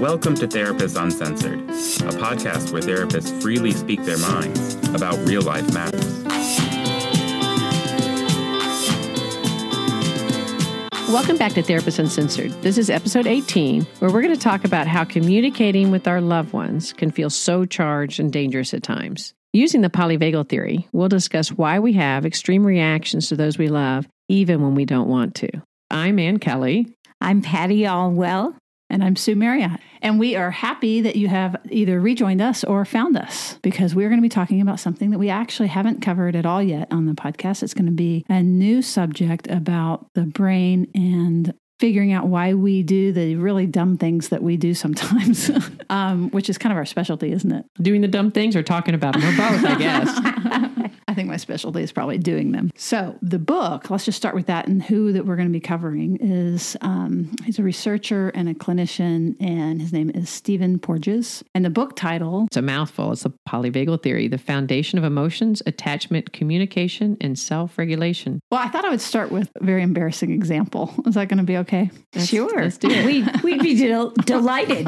Welcome 0.00 0.36
to 0.36 0.46
Therapists 0.46 0.96
Uncensored, 1.02 1.58
a 1.58 2.16
podcast 2.20 2.72
where 2.72 2.80
therapists 2.80 3.42
freely 3.42 3.72
speak 3.72 4.04
their 4.04 4.16
minds 4.18 4.76
about 4.94 5.16
real 5.26 5.42
life 5.42 5.74
matters. 5.74 6.06
Welcome 11.08 11.36
back 11.36 11.54
to 11.54 11.64
Therapists 11.64 11.98
Uncensored. 11.98 12.52
This 12.62 12.78
is 12.78 12.90
episode 12.90 13.26
18, 13.26 13.82
where 13.98 14.12
we're 14.12 14.22
going 14.22 14.32
to 14.32 14.40
talk 14.40 14.64
about 14.64 14.86
how 14.86 15.02
communicating 15.02 15.90
with 15.90 16.06
our 16.06 16.20
loved 16.20 16.52
ones 16.52 16.92
can 16.92 17.10
feel 17.10 17.28
so 17.28 17.64
charged 17.64 18.20
and 18.20 18.32
dangerous 18.32 18.72
at 18.72 18.84
times. 18.84 19.34
Using 19.52 19.80
the 19.80 19.90
polyvagal 19.90 20.48
theory, 20.48 20.86
we'll 20.92 21.08
discuss 21.08 21.50
why 21.50 21.80
we 21.80 21.94
have 21.94 22.24
extreme 22.24 22.64
reactions 22.64 23.30
to 23.30 23.36
those 23.36 23.58
we 23.58 23.66
love, 23.66 24.06
even 24.28 24.62
when 24.62 24.76
we 24.76 24.84
don't 24.84 25.08
want 25.08 25.34
to. 25.36 25.50
I'm 25.90 26.20
Ann 26.20 26.38
Kelley. 26.38 26.86
I'm 27.20 27.42
Patty 27.42 27.80
Olwell. 27.80 28.54
And 28.90 29.04
I'm 29.04 29.16
Sue 29.16 29.36
Marriott. 29.36 29.80
And 30.00 30.18
we 30.18 30.34
are 30.34 30.50
happy 30.50 31.02
that 31.02 31.16
you 31.16 31.28
have 31.28 31.56
either 31.70 32.00
rejoined 32.00 32.40
us 32.40 32.64
or 32.64 32.84
found 32.84 33.18
us 33.18 33.58
because 33.62 33.94
we're 33.94 34.08
going 34.08 34.20
to 34.20 34.22
be 34.22 34.30
talking 34.30 34.60
about 34.60 34.80
something 34.80 35.10
that 35.10 35.18
we 35.18 35.28
actually 35.28 35.68
haven't 35.68 36.00
covered 36.00 36.34
at 36.34 36.46
all 36.46 36.62
yet 36.62 36.88
on 36.90 37.06
the 37.06 37.12
podcast. 37.12 37.62
It's 37.62 37.74
going 37.74 37.86
to 37.86 37.92
be 37.92 38.24
a 38.28 38.42
new 38.42 38.80
subject 38.80 39.46
about 39.48 40.06
the 40.14 40.24
brain 40.24 40.90
and 40.94 41.52
figuring 41.78 42.12
out 42.12 42.26
why 42.26 42.54
we 42.54 42.82
do 42.82 43.12
the 43.12 43.36
really 43.36 43.66
dumb 43.66 43.96
things 43.96 44.28
that 44.28 44.42
we 44.42 44.56
do 44.56 44.74
sometimes, 44.74 45.50
um, 45.90 46.30
which 46.30 46.50
is 46.50 46.58
kind 46.58 46.72
of 46.72 46.76
our 46.76 46.86
specialty, 46.86 47.32
isn't 47.32 47.52
it? 47.52 47.64
Doing 47.80 48.00
the 48.00 48.08
dumb 48.08 48.30
things 48.30 48.56
or 48.56 48.62
talking 48.62 48.94
about 48.94 49.14
them 49.14 49.24
or 49.24 49.36
both, 49.36 49.64
I 49.64 49.74
guess. 49.78 50.88
I 51.08 51.14
think 51.14 51.28
my 51.28 51.36
specialty 51.36 51.82
is 51.82 51.90
probably 51.90 52.18
doing 52.18 52.52
them. 52.52 52.70
So 52.76 53.16
the 53.22 53.38
book, 53.38 53.90
let's 53.90 54.04
just 54.04 54.18
start 54.18 54.34
with 54.34 54.46
that, 54.46 54.66
and 54.68 54.82
who 54.82 55.12
that 55.12 55.24
we're 55.24 55.36
going 55.36 55.48
to 55.48 55.52
be 55.52 55.60
covering 55.60 56.18
is 56.20 56.76
um, 56.80 57.34
he's 57.44 57.58
a 57.58 57.62
researcher 57.62 58.28
and 58.30 58.48
a 58.48 58.54
clinician, 58.54 59.34
and 59.40 59.80
his 59.80 59.92
name 59.92 60.10
is 60.10 60.28
Stephen 60.28 60.78
Porges. 60.78 61.42
And 61.54 61.64
the 61.64 61.70
book 61.70 61.96
title 61.96 62.44
it's 62.46 62.56
a 62.56 62.62
mouthful. 62.62 63.12
It's 63.12 63.22
the 63.22 63.32
polyvagal 63.48 64.02
theory, 64.02 64.28
the 64.28 64.38
foundation 64.38 64.98
of 64.98 65.04
emotions, 65.04 65.62
attachment, 65.66 66.32
communication, 66.32 67.16
and 67.20 67.38
self-regulation. 67.38 68.40
Well, 68.50 68.60
I 68.60 68.68
thought 68.68 68.84
I 68.84 68.90
would 68.90 69.00
start 69.00 69.30
with 69.32 69.50
a 69.56 69.64
very 69.64 69.82
embarrassing 69.82 70.30
example. 70.32 70.92
Is 71.06 71.14
that 71.14 71.28
going 71.28 71.38
to 71.38 71.44
be 71.44 71.56
okay? 71.58 71.67
Let's, 71.70 72.28
sure, 72.28 72.62
let's 72.62 72.78
do 72.78 72.88
it. 72.90 73.04
we, 73.04 73.24
we'd 73.42 73.62
be 73.62 73.76
del- 73.76 74.10
delighted 74.24 74.86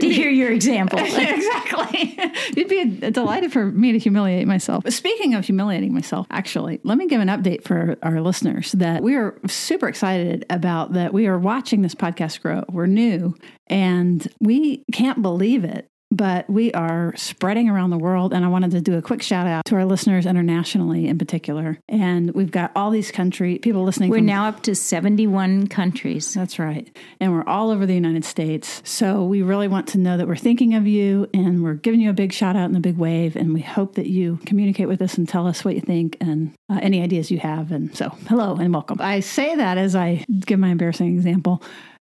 to 0.00 0.08
hear 0.08 0.30
your 0.30 0.52
example. 0.52 0.98
exactly, 1.02 2.18
you'd 2.56 2.68
be 2.68 3.10
delighted 3.10 3.52
for 3.52 3.66
me 3.66 3.92
to 3.92 3.98
humiliate 3.98 4.46
myself. 4.46 4.88
Speaking 4.92 5.34
of 5.34 5.44
humiliating 5.44 5.92
myself. 5.92 6.26
Actually, 6.30 6.80
let 6.84 6.96
me 6.96 7.06
give 7.06 7.20
an 7.20 7.28
update 7.28 7.64
for 7.64 7.96
our 8.02 8.20
listeners 8.20 8.72
that 8.72 9.02
we 9.02 9.16
are 9.16 9.38
super 9.46 9.88
excited 9.88 10.46
about 10.48 10.92
that 10.92 11.12
we 11.12 11.26
are 11.26 11.38
watching 11.38 11.82
this 11.82 11.94
podcast 11.94 12.40
grow. 12.40 12.62
We're 12.68 12.86
new 12.86 13.34
and 13.66 14.26
we 14.40 14.84
can't 14.92 15.22
believe 15.22 15.64
it 15.64 15.89
but 16.10 16.50
we 16.50 16.72
are 16.72 17.14
spreading 17.16 17.68
around 17.68 17.90
the 17.90 17.98
world. 17.98 18.32
And 18.32 18.44
I 18.44 18.48
wanted 18.48 18.72
to 18.72 18.80
do 18.80 18.98
a 18.98 19.02
quick 19.02 19.22
shout 19.22 19.46
out 19.46 19.64
to 19.66 19.76
our 19.76 19.84
listeners 19.84 20.26
internationally 20.26 21.06
in 21.06 21.18
particular. 21.18 21.78
And 21.88 22.32
we've 22.32 22.50
got 22.50 22.72
all 22.74 22.90
these 22.90 23.12
country 23.12 23.58
people 23.58 23.84
listening. 23.84 24.10
We're 24.10 24.18
from, 24.18 24.26
now 24.26 24.48
up 24.48 24.62
to 24.64 24.74
71 24.74 25.68
countries. 25.68 26.34
That's 26.34 26.58
right. 26.58 26.94
And 27.20 27.32
we're 27.32 27.44
all 27.44 27.70
over 27.70 27.86
the 27.86 27.94
United 27.94 28.24
States. 28.24 28.82
So 28.84 29.24
we 29.24 29.42
really 29.42 29.68
want 29.68 29.86
to 29.88 29.98
know 29.98 30.16
that 30.16 30.26
we're 30.26 30.36
thinking 30.36 30.74
of 30.74 30.86
you 30.86 31.28
and 31.32 31.62
we're 31.62 31.74
giving 31.74 32.00
you 32.00 32.10
a 32.10 32.14
big 32.14 32.32
shout 32.32 32.56
out 32.56 32.64
in 32.64 32.72
the 32.72 32.80
big 32.80 32.96
wave. 32.96 33.36
And 33.36 33.54
we 33.54 33.60
hope 33.60 33.94
that 33.94 34.08
you 34.08 34.38
communicate 34.46 34.88
with 34.88 35.00
us 35.02 35.16
and 35.16 35.28
tell 35.28 35.46
us 35.46 35.64
what 35.64 35.76
you 35.76 35.80
think 35.80 36.16
and 36.20 36.52
uh, 36.68 36.80
any 36.82 37.02
ideas 37.02 37.30
you 37.30 37.38
have. 37.38 37.70
And 37.70 37.96
so, 37.96 38.08
hello 38.28 38.56
and 38.56 38.72
welcome. 38.72 38.98
I 39.00 39.20
say 39.20 39.54
that 39.54 39.78
as 39.78 39.94
I 39.94 40.24
give 40.40 40.58
my 40.58 40.68
embarrassing 40.68 41.14
example 41.14 41.62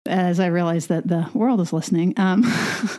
as 0.07 0.39
I 0.39 0.47
realize 0.47 0.87
that 0.87 1.07
the 1.07 1.27
world 1.33 1.61
is 1.61 1.73
listening. 1.73 2.13
Um, 2.17 2.43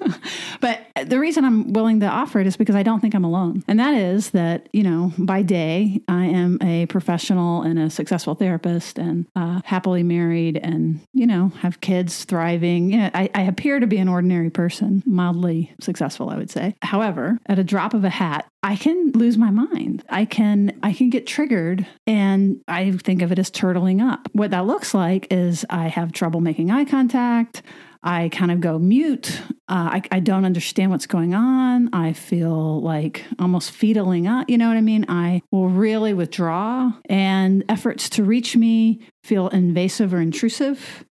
but 0.61 0.87
the 1.05 1.19
reason 1.19 1.45
I'm 1.45 1.73
willing 1.73 2.01
to 2.01 2.07
offer 2.07 2.41
it 2.41 2.47
is 2.47 2.57
because 2.57 2.75
I 2.75 2.83
don't 2.83 3.01
think 3.01 3.15
I'm 3.15 3.25
alone. 3.25 3.63
And 3.69 3.79
that 3.79 3.95
is 3.95 4.31
that, 4.31 4.69
you 4.73 4.83
know, 4.83 5.13
by 5.19 5.43
day, 5.43 6.01
I 6.09 6.27
am 6.27 6.59
a 6.63 6.87
professional 6.87 7.63
and 7.63 7.79
a 7.79 7.91
successful 7.91 8.35
therapist 8.35 8.99
and 8.99 9.27
uh, 9.37 9.61
happily 9.65 10.03
married 10.03 10.57
and, 10.57 11.01
you 11.13 11.27
know, 11.27 11.49
have 11.61 11.81
kids 11.81 12.25
thriving. 12.25 12.91
You 12.91 12.99
know, 12.99 13.11
I, 13.15 13.31
I 13.35 13.43
appear 13.43 13.81
to 13.81 13.87
be 13.87 13.99
an 13.99 14.09
ordinary 14.09 14.51
person, 14.51 15.03
mildly 15.07 15.75
successful, 15.81 16.31
I 16.31 16.37
would 16.37 16.51
say. 16.51 16.75
However, 16.83 17.39
at 17.47 17.59
a 17.59 17.65
drop 17.65 17.95
of 17.95 18.05
a 18.05 18.11
hat, 18.11 18.47
I 18.67 18.75
can 18.75 19.13
lose 19.13 19.39
my 19.39 19.53
mind. 19.53 20.03
I 20.09 20.25
can 20.25 20.77
I 20.83 20.93
can 20.93 21.09
get 21.09 21.25
triggered 21.25 21.87
and 22.05 22.61
I 22.67 22.91
think 22.91 23.23
of 23.23 23.31
it 23.31 23.39
as 23.39 23.49
turtling 23.49 24.03
up. 24.03 24.29
What 24.33 24.51
that 24.51 24.67
looks 24.67 24.93
like 24.93 25.29
is 25.31 25.65
I 25.71 25.87
have 25.87 26.11
trouble 26.11 26.41
making 26.41 26.73
eye 26.73 26.85
contact. 26.85 27.63
I 28.03 28.29
kind 28.29 28.51
of 28.51 28.61
go 28.61 28.77
mute. 28.81 29.41
Uh, 29.69 29.99
I, 29.99 30.03
I, 30.13 30.21
don't 30.21 30.45
understand 30.45 30.93
what's 30.93 31.07
going 31.07 31.35
on. 31.35 31.93
I 31.93 32.13
feel 32.13 32.81
like 32.81 33.25
almost 33.41 33.73
feedling 33.73 34.29
up. 34.29 34.49
You 34.49 34.59
know 34.59 34.69
what 34.69 34.77
I 34.77 34.81
mean? 34.81 35.07
I 35.09 35.43
will 35.51 35.69
really 35.69 36.15
withdraw, 36.15 36.93
and 37.09 37.65
efforts 37.69 38.09
to 38.11 38.23
reach 38.23 38.57
me 38.57 39.01
feel 39.25 39.49
invasive 39.49 40.15
or 40.15 40.21
intrusive 40.21 41.05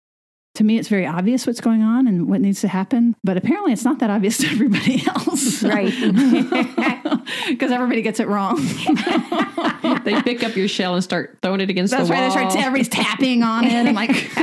to 0.55 0.63
me, 0.63 0.77
it's 0.77 0.87
very 0.87 1.05
obvious 1.07 1.47
what's 1.47 1.61
going 1.61 1.81
on 1.81 2.07
and 2.07 2.29
what 2.29 2.39
needs 2.39 2.61
to 2.61 2.67
happen, 2.67 3.15
but 3.23 3.37
apparently 3.37 3.73
it's 3.73 3.83
not 3.83 3.99
that 3.99 4.09
obvious 4.09 4.37
to 4.39 4.47
everybody 4.47 5.03
else. 5.07 5.63
Right. 5.63 5.93
Because 7.47 7.71
everybody 7.71 8.01
gets 8.01 8.19
it 8.19 8.27
wrong. 8.27 8.55
they 10.03 10.21
pick 10.23 10.43
up 10.43 10.55
your 10.57 10.67
shell 10.67 10.93
and 10.93 11.03
start 11.03 11.37
throwing 11.41 11.61
it 11.61 11.69
against 11.69 11.91
That's 11.91 12.09
the 12.09 12.13
wall. 12.13 12.21
That's 12.21 12.35
right. 12.35 12.65
Everybody's 12.65 12.89
tapping 12.89 13.43
on 13.43 13.65
it 13.65 13.71
and 13.71 13.95
like. 13.95 14.37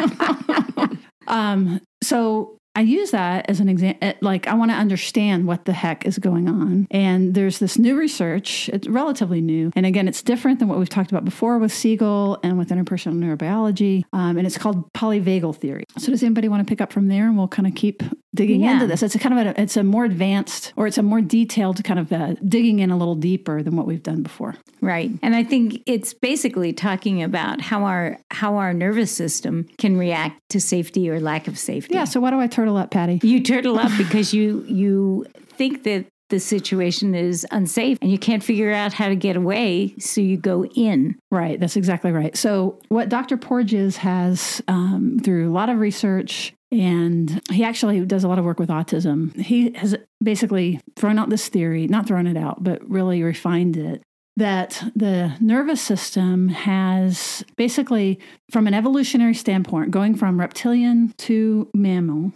um, 1.26 1.80
so 2.02 2.59
I 2.74 2.82
use 2.82 3.10
that 3.10 3.50
as 3.50 3.60
an 3.60 3.68
example. 3.68 3.98
Eh, 4.08 4.14
like, 4.20 4.46
I 4.46 4.54
want 4.54 4.70
to 4.70 4.76
understand 4.76 5.46
what 5.46 5.64
the 5.64 5.72
heck 5.72 6.06
is 6.06 6.18
going 6.18 6.48
on. 6.48 6.86
And 6.90 7.34
there's 7.34 7.58
this 7.58 7.78
new 7.78 7.96
research, 7.96 8.70
it's 8.72 8.86
relatively 8.86 9.40
new. 9.40 9.72
And 9.74 9.86
again, 9.86 10.06
it's 10.06 10.22
different 10.22 10.60
than 10.60 10.68
what 10.68 10.78
we've 10.78 10.88
talked 10.88 11.10
about 11.10 11.24
before 11.24 11.58
with 11.58 11.72
Siegel 11.72 12.38
and 12.42 12.58
with 12.58 12.68
interpersonal 12.68 13.14
neurobiology. 13.14 14.04
Um, 14.12 14.38
and 14.38 14.46
it's 14.46 14.58
called 14.58 14.92
polyvagal 14.92 15.56
theory. 15.56 15.84
So, 15.98 16.12
does 16.12 16.22
anybody 16.22 16.48
want 16.48 16.66
to 16.66 16.70
pick 16.70 16.80
up 16.80 16.92
from 16.92 17.08
there? 17.08 17.26
And 17.26 17.36
we'll 17.36 17.48
kind 17.48 17.66
of 17.66 17.74
keep 17.74 18.02
digging 18.34 18.62
yeah. 18.62 18.74
into 18.74 18.86
this. 18.86 19.02
It's 19.02 19.14
a 19.14 19.18
kind 19.18 19.38
of 19.38 19.46
a, 19.46 19.60
it's 19.60 19.76
a 19.76 19.82
more 19.82 20.04
advanced 20.04 20.72
or 20.76 20.86
it's 20.86 20.98
a 20.98 21.02
more 21.02 21.20
detailed 21.20 21.82
kind 21.84 21.98
of 21.98 22.12
uh, 22.12 22.34
digging 22.46 22.80
in 22.80 22.90
a 22.90 22.96
little 22.96 23.14
deeper 23.14 23.62
than 23.62 23.76
what 23.76 23.86
we've 23.86 24.02
done 24.02 24.22
before. 24.22 24.56
Right. 24.80 25.10
And 25.22 25.34
I 25.34 25.44
think 25.44 25.82
it's 25.86 26.14
basically 26.14 26.72
talking 26.72 27.22
about 27.22 27.60
how 27.60 27.84
our 27.84 28.18
how 28.30 28.56
our 28.56 28.72
nervous 28.72 29.10
system 29.10 29.68
can 29.78 29.96
react 29.96 30.40
to 30.50 30.60
safety 30.60 31.10
or 31.10 31.20
lack 31.20 31.48
of 31.48 31.58
safety. 31.58 31.94
Yeah. 31.94 32.04
So, 32.04 32.20
why 32.20 32.30
do 32.30 32.40
I 32.40 32.46
turtle 32.46 32.76
up, 32.76 32.90
Patty? 32.90 33.20
You 33.22 33.42
turtle 33.42 33.78
up 33.78 33.92
because 33.98 34.32
you 34.32 34.64
you 34.66 35.26
think 35.56 35.82
that 35.84 36.06
the 36.30 36.40
situation 36.40 37.14
is 37.14 37.46
unsafe 37.50 37.98
and 38.00 38.10
you 38.10 38.18
can't 38.18 38.42
figure 38.42 38.72
out 38.72 38.92
how 38.92 39.08
to 39.08 39.16
get 39.16 39.36
away, 39.36 39.94
so 39.98 40.20
you 40.20 40.36
go 40.36 40.64
in. 40.64 41.16
Right, 41.30 41.60
that's 41.60 41.76
exactly 41.76 42.12
right. 42.12 42.36
So, 42.36 42.78
what 42.88 43.08
Dr. 43.08 43.36
Porges 43.36 43.98
has, 43.98 44.62
um, 44.68 45.18
through 45.22 45.50
a 45.50 45.52
lot 45.52 45.68
of 45.68 45.78
research, 45.78 46.54
and 46.72 47.40
he 47.50 47.64
actually 47.64 48.04
does 48.04 48.24
a 48.24 48.28
lot 48.28 48.38
of 48.38 48.44
work 48.44 48.58
with 48.58 48.68
autism, 48.68 49.36
he 49.36 49.72
has 49.72 49.96
basically 50.22 50.80
thrown 50.96 51.18
out 51.18 51.30
this 51.30 51.48
theory, 51.48 51.86
not 51.86 52.06
thrown 52.06 52.26
it 52.26 52.36
out, 52.36 52.62
but 52.62 52.88
really 52.88 53.22
refined 53.22 53.76
it 53.76 54.02
that 54.36 54.82
the 54.96 55.36
nervous 55.40 55.82
system 55.82 56.48
has 56.48 57.44
basically, 57.56 58.18
from 58.50 58.66
an 58.66 58.74
evolutionary 58.74 59.34
standpoint, 59.34 59.90
going 59.90 60.14
from 60.14 60.40
reptilian 60.40 61.12
to 61.18 61.68
mammal, 61.74 62.32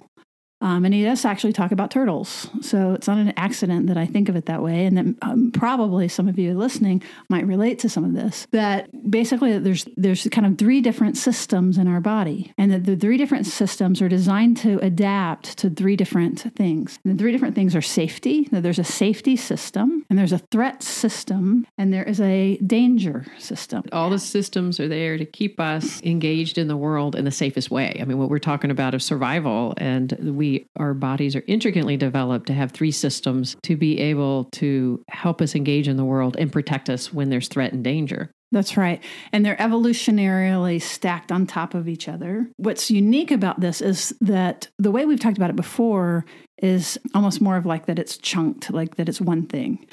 um, 0.64 0.86
and 0.86 0.94
he 0.94 1.04
does 1.04 1.26
actually 1.26 1.52
talk 1.52 1.72
about 1.72 1.90
turtles. 1.90 2.48
So 2.62 2.94
it's 2.94 3.06
not 3.06 3.18
an 3.18 3.34
accident 3.36 3.86
that 3.88 3.98
I 3.98 4.06
think 4.06 4.30
of 4.30 4.34
it 4.34 4.46
that 4.46 4.62
way. 4.62 4.86
And 4.86 4.96
that 4.96 5.16
um, 5.20 5.52
probably 5.52 6.08
some 6.08 6.26
of 6.26 6.38
you 6.38 6.54
listening 6.54 7.02
might 7.28 7.46
relate 7.46 7.78
to 7.80 7.88
some 7.90 8.02
of 8.02 8.14
this. 8.14 8.46
That 8.50 8.88
basically 9.10 9.58
there's 9.58 9.86
there's 9.98 10.26
kind 10.28 10.46
of 10.46 10.56
three 10.56 10.80
different 10.80 11.18
systems 11.18 11.76
in 11.76 11.86
our 11.86 12.00
body. 12.00 12.54
And 12.56 12.72
that 12.72 12.84
the 12.84 12.96
three 12.96 13.18
different 13.18 13.46
systems 13.46 14.00
are 14.00 14.08
designed 14.08 14.56
to 14.58 14.78
adapt 14.78 15.58
to 15.58 15.68
three 15.68 15.96
different 15.96 16.40
things. 16.56 16.98
And 17.04 17.12
the 17.12 17.22
three 17.22 17.30
different 17.30 17.54
things 17.54 17.76
are 17.76 17.82
safety. 17.82 18.48
That 18.50 18.62
there's 18.62 18.78
a 18.78 18.84
safety 18.84 19.36
system, 19.36 20.06
and 20.08 20.18
there's 20.18 20.32
a 20.32 20.38
threat 20.38 20.82
system, 20.82 21.66
and 21.76 21.92
there 21.92 22.04
is 22.04 22.22
a 22.22 22.56
danger 22.56 23.26
system. 23.38 23.82
All 23.92 24.08
the 24.08 24.18
systems 24.18 24.80
are 24.80 24.88
there 24.88 25.18
to 25.18 25.26
keep 25.26 25.60
us 25.60 26.02
engaged 26.02 26.56
in 26.56 26.68
the 26.68 26.76
world 26.76 27.16
in 27.16 27.26
the 27.26 27.30
safest 27.30 27.70
way. 27.70 27.98
I 28.00 28.04
mean, 28.06 28.16
what 28.16 28.30
we're 28.30 28.38
talking 28.38 28.70
about 28.70 28.94
is 28.94 29.04
survival, 29.04 29.74
and 29.76 30.16
we 30.34 30.53
our 30.76 30.94
bodies 30.94 31.36
are 31.36 31.44
intricately 31.46 31.96
developed 31.96 32.46
to 32.46 32.54
have 32.54 32.72
three 32.72 32.90
systems 32.90 33.56
to 33.62 33.76
be 33.76 33.98
able 34.00 34.44
to 34.52 35.02
help 35.08 35.40
us 35.40 35.54
engage 35.54 35.88
in 35.88 35.96
the 35.96 36.04
world 36.04 36.36
and 36.38 36.52
protect 36.52 36.88
us 36.90 37.12
when 37.12 37.30
there's 37.30 37.48
threat 37.48 37.72
and 37.72 37.84
danger. 37.84 38.30
That's 38.52 38.76
right. 38.76 39.02
And 39.32 39.44
they're 39.44 39.56
evolutionarily 39.56 40.80
stacked 40.80 41.32
on 41.32 41.46
top 41.46 41.74
of 41.74 41.88
each 41.88 42.08
other. 42.08 42.48
What's 42.56 42.88
unique 42.88 43.32
about 43.32 43.60
this 43.60 43.80
is 43.80 44.14
that 44.20 44.68
the 44.78 44.92
way 44.92 45.04
we've 45.06 45.18
talked 45.18 45.36
about 45.36 45.50
it 45.50 45.56
before 45.56 46.24
is 46.58 46.96
almost 47.14 47.40
more 47.40 47.56
of 47.56 47.66
like 47.66 47.86
that 47.86 47.98
it's 47.98 48.16
chunked, 48.16 48.70
like 48.70 48.94
that 48.94 49.08
it's 49.08 49.20
one 49.20 49.46
thing. 49.46 49.84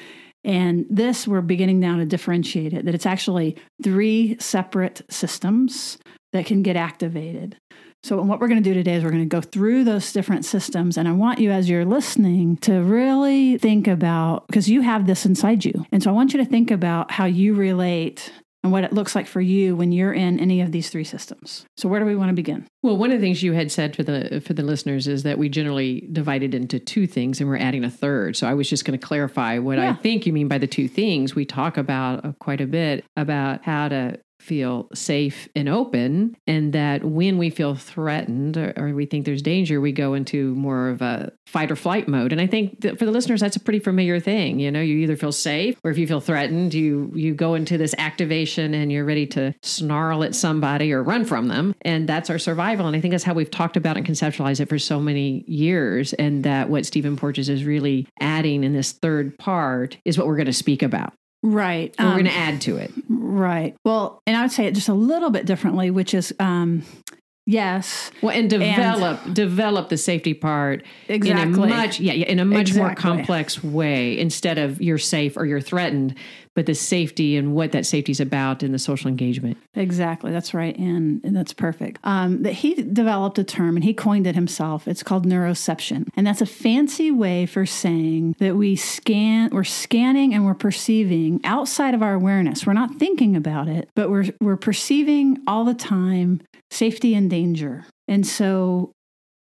And 0.44 0.86
this, 0.90 1.28
we're 1.28 1.42
beginning 1.42 1.80
now 1.80 1.98
to 1.98 2.06
differentiate 2.06 2.74
it, 2.74 2.86
that 2.86 2.96
it's 2.96 3.06
actually 3.06 3.58
three 3.84 4.38
separate 4.40 5.02
systems 5.10 5.98
that 6.34 6.46
can 6.46 6.62
get 6.62 6.76
activated. 6.76 7.58
So, 8.04 8.22
what 8.22 8.40
we're 8.40 8.48
going 8.48 8.62
to 8.62 8.70
do 8.70 8.74
today 8.74 8.96
is 8.96 9.04
we're 9.04 9.12
going 9.12 9.22
to 9.22 9.36
go 9.36 9.42
through 9.42 9.84
those 9.84 10.12
different 10.12 10.44
systems. 10.46 10.98
And 10.98 11.08
I 11.08 11.12
want 11.12 11.40
you, 11.40 11.52
as 11.52 11.70
you're 11.70 11.86
listening, 11.86 12.58
to 12.58 12.82
really 12.82 13.58
think 13.58 13.88
about 13.88 14.48
because 14.48 14.70
you 14.70 14.82
have 14.82 15.06
this 15.06 15.26
inside 15.26 15.64
you. 15.64 15.86
And 15.92 16.02
so, 16.02 16.10
I 16.10 16.14
want 16.14 16.34
you 16.34 16.44
to 16.44 16.46
think 16.46 16.72
about 16.72 17.12
how 17.12 17.26
you 17.26 17.54
relate 17.54 18.32
and 18.64 18.72
what 18.72 18.84
it 18.84 18.94
looks 18.94 19.16
like 19.16 19.28
for 19.28 19.42
you 19.42 19.76
when 19.76 19.92
you're 19.92 20.14
in 20.14 20.40
any 20.40 20.62
of 20.62 20.72
these 20.72 20.90
three 20.90 21.04
systems. 21.04 21.66
So 21.78 21.90
where 21.90 22.00
do 22.00 22.06
we 22.06 22.16
want 22.16 22.30
to 22.30 22.36
begin? 22.36 22.68
Well, 22.84 22.98
one 22.98 23.12
of 23.12 23.20
the 23.20 23.26
things 23.26 23.42
you 23.42 23.54
had 23.54 23.72
said 23.72 23.96
for 23.96 24.04
the 24.04 24.42
for 24.46 24.54
the 24.54 24.64
listeners 24.64 25.08
is 25.08 25.24
that 25.24 25.38
we 25.38 25.50
generally 25.50 26.08
divide 26.12 26.44
it 26.44 26.54
into 26.54 26.80
two 26.80 27.08
things 27.08 27.40
and 27.40 27.50
we're 27.50 27.58
adding 27.58 27.84
a 27.84 27.90
third. 27.90 28.36
So 28.36 28.48
I 28.48 28.54
was 28.54 28.70
just 28.70 28.86
going 28.86 28.98
to 28.98 29.06
clarify 29.06 29.58
what 29.58 29.78
yeah. 29.78 29.90
I 29.90 29.94
think 29.94 30.26
you 30.26 30.34
mean 30.34 30.48
by 30.48 30.58
the 30.58 30.68
two 30.68 30.88
things. 30.88 31.34
We 31.34 31.46
talk 31.46 31.78
about 31.78 32.24
uh, 32.24 32.34
quite 32.40 32.62
a 32.62 32.68
bit 32.68 33.04
about 33.18 33.64
how 33.64 33.90
to 33.90 34.20
feel 34.42 34.90
safe 34.94 35.48
and 35.56 35.70
open, 35.70 36.36
and 36.48 36.74
that 36.74 37.04
when 37.04 37.38
we 37.38 37.50
feel 37.50 37.76
threatened 37.76 38.58
or, 38.58 38.74
or, 38.76 38.94
we 38.94 39.06
think 39.06 39.26
there's 39.26 39.42
danger, 39.42 39.80
we 39.80 39.92
go 39.92 40.14
into 40.14 40.54
more 40.56 40.90
of 40.90 41.02
a 41.02 41.32
fight 41.46 41.72
or 41.72 41.76
flight 41.76 42.08
mode. 42.08 42.32
And 42.32 42.42
I 42.42 42.48
think 42.48 42.82
that 42.82 42.98
for 42.98 43.06
the 43.06 43.12
listeners, 43.12 43.40
that's 43.40 43.56
a 43.56 43.60
pretty 43.60 43.80
familiar 43.80 44.20
thing. 44.20 44.60
You 44.60 44.72
know, 44.72 44.82
you 44.82 44.98
either 44.98 45.16
feel 45.16 45.32
safe 45.32 45.78
or 45.84 45.92
if 45.92 45.98
you 45.98 46.08
feel 46.08 46.20
threatened, 46.20 46.74
you 46.74 47.12
you 47.16 47.34
go 47.34 47.54
into 47.54 47.78
this 47.78 47.94
activation 47.98 48.74
and 48.74 48.92
you're 48.92 49.06
ready 49.06 49.28
to 49.28 49.54
snarl 49.62 50.24
at 50.24 50.36
somebody 50.36 50.92
or 50.92 51.04
run 51.04 51.24
from 51.24 51.48
them, 51.48 51.76
and 51.82 52.10
that's 52.10 52.30
our 52.30 52.40
survival. 52.40 52.88
And 52.88 52.96
I 52.96 53.02
think 53.02 53.12
that's 53.12 53.24
how 53.24 53.34
we've 53.34 53.52
talked 53.52 53.78
about 53.78 53.96
and 53.96 54.06
conceptualized 54.06 54.60
it 54.60 54.70
for 54.70 54.80
so 54.80 55.00
many 55.00 55.44
years. 55.48 56.14
And 56.14 56.44
that 56.44 56.70
what 56.70 56.86
Stephen 56.86 57.16
Porges 57.16 57.48
is 57.48 57.64
really 57.64 58.08
adding 58.20 58.64
in 58.64 58.74
this 58.74 58.92
third 58.92 59.38
part 59.38 59.98
is 60.04 60.18
what 60.18 60.28
we're 60.28 60.38
going 60.38 60.46
to 60.48 60.54
speak 60.54 60.82
about. 60.82 61.14
Right. 61.44 61.94
Um, 61.98 62.08
we're 62.08 62.14
going 62.14 62.26
to 62.26 62.34
add 62.34 62.62
to 62.62 62.78
it. 62.78 62.92
Right. 63.32 63.78
Well, 63.86 64.22
and 64.28 64.36
I 64.36 64.42
would 64.42 64.52
say 64.52 64.66
it 64.66 64.76
just 64.76 64.90
a 64.90 64.94
little 64.94 65.30
bit 65.30 65.46
differently, 65.46 65.90
which 65.90 66.14
is 66.14 66.36
um, 66.38 66.84
yes. 67.46 68.12
Well, 68.22 68.36
and 68.36 68.50
develop 68.50 69.26
and, 69.26 69.36
develop 69.36 69.90
the 69.90 69.98
safety 69.98 70.34
part 70.34 70.84
exactly 71.08 71.42
in 71.42 71.54
a 71.54 71.68
much 71.68 72.00
yeah, 72.00 72.14
yeah 72.14 72.26
in 72.26 72.40
a 72.40 72.46
much 72.46 72.70
exactly. 72.70 72.82
more 72.82 72.96
complex 72.96 73.64
way 73.64 74.18
instead 74.18 74.58
of 74.58 74.82
you're 74.82 74.98
safe 74.98 75.38
or 75.38 75.46
you're 75.46 75.62
threatened 75.62 76.16
but 76.54 76.66
the 76.66 76.76
safety 76.76 77.38
and 77.38 77.54
what 77.54 77.72
that 77.72 77.86
safety 77.86 78.12
is 78.12 78.20
about 78.20 78.62
in 78.62 78.72
the 78.72 78.80
social 78.80 79.08
engagement. 79.08 79.58
Exactly, 79.74 80.32
that's 80.32 80.54
right, 80.54 80.78
and, 80.78 81.24
and 81.24 81.36
that's 81.36 81.54
perfect. 81.54 82.00
Um, 82.04 82.44
that 82.44 82.54
he 82.54 82.76
developed 82.76 83.40
a 83.40 83.44
term 83.44 83.76
and 83.78 83.84
he 83.84 83.94
coined 83.94 84.28
it 84.28 84.36
himself. 84.36 84.88
It's 84.88 85.04
called 85.04 85.26
neuroception, 85.26 86.10
and 86.16 86.28
that's 86.28 86.42
a 86.42 86.46
fancy 86.46 87.12
way 87.12 87.46
for 87.46 87.66
saying 87.66 88.36
that 88.40 88.56
we 88.56 88.76
scan, 88.76 89.50
we're 89.52 89.64
scanning 89.64 90.34
and 90.34 90.46
we're 90.46 90.54
perceiving 90.54 91.40
outside 91.44 91.94
of 91.94 92.04
our 92.04 92.14
awareness. 92.14 92.66
We're 92.66 92.74
not 92.74 92.96
thinking 92.96 93.36
about 93.36 93.68
it, 93.68 93.90
but 93.96 94.10
we're 94.10 94.26
we're 94.42 94.58
perceiving 94.58 95.38
all 95.48 95.64
the 95.64 95.74
time 95.74 96.42
safety 96.72 97.14
and 97.14 97.30
danger. 97.30 97.86
And 98.08 98.26
so 98.26 98.92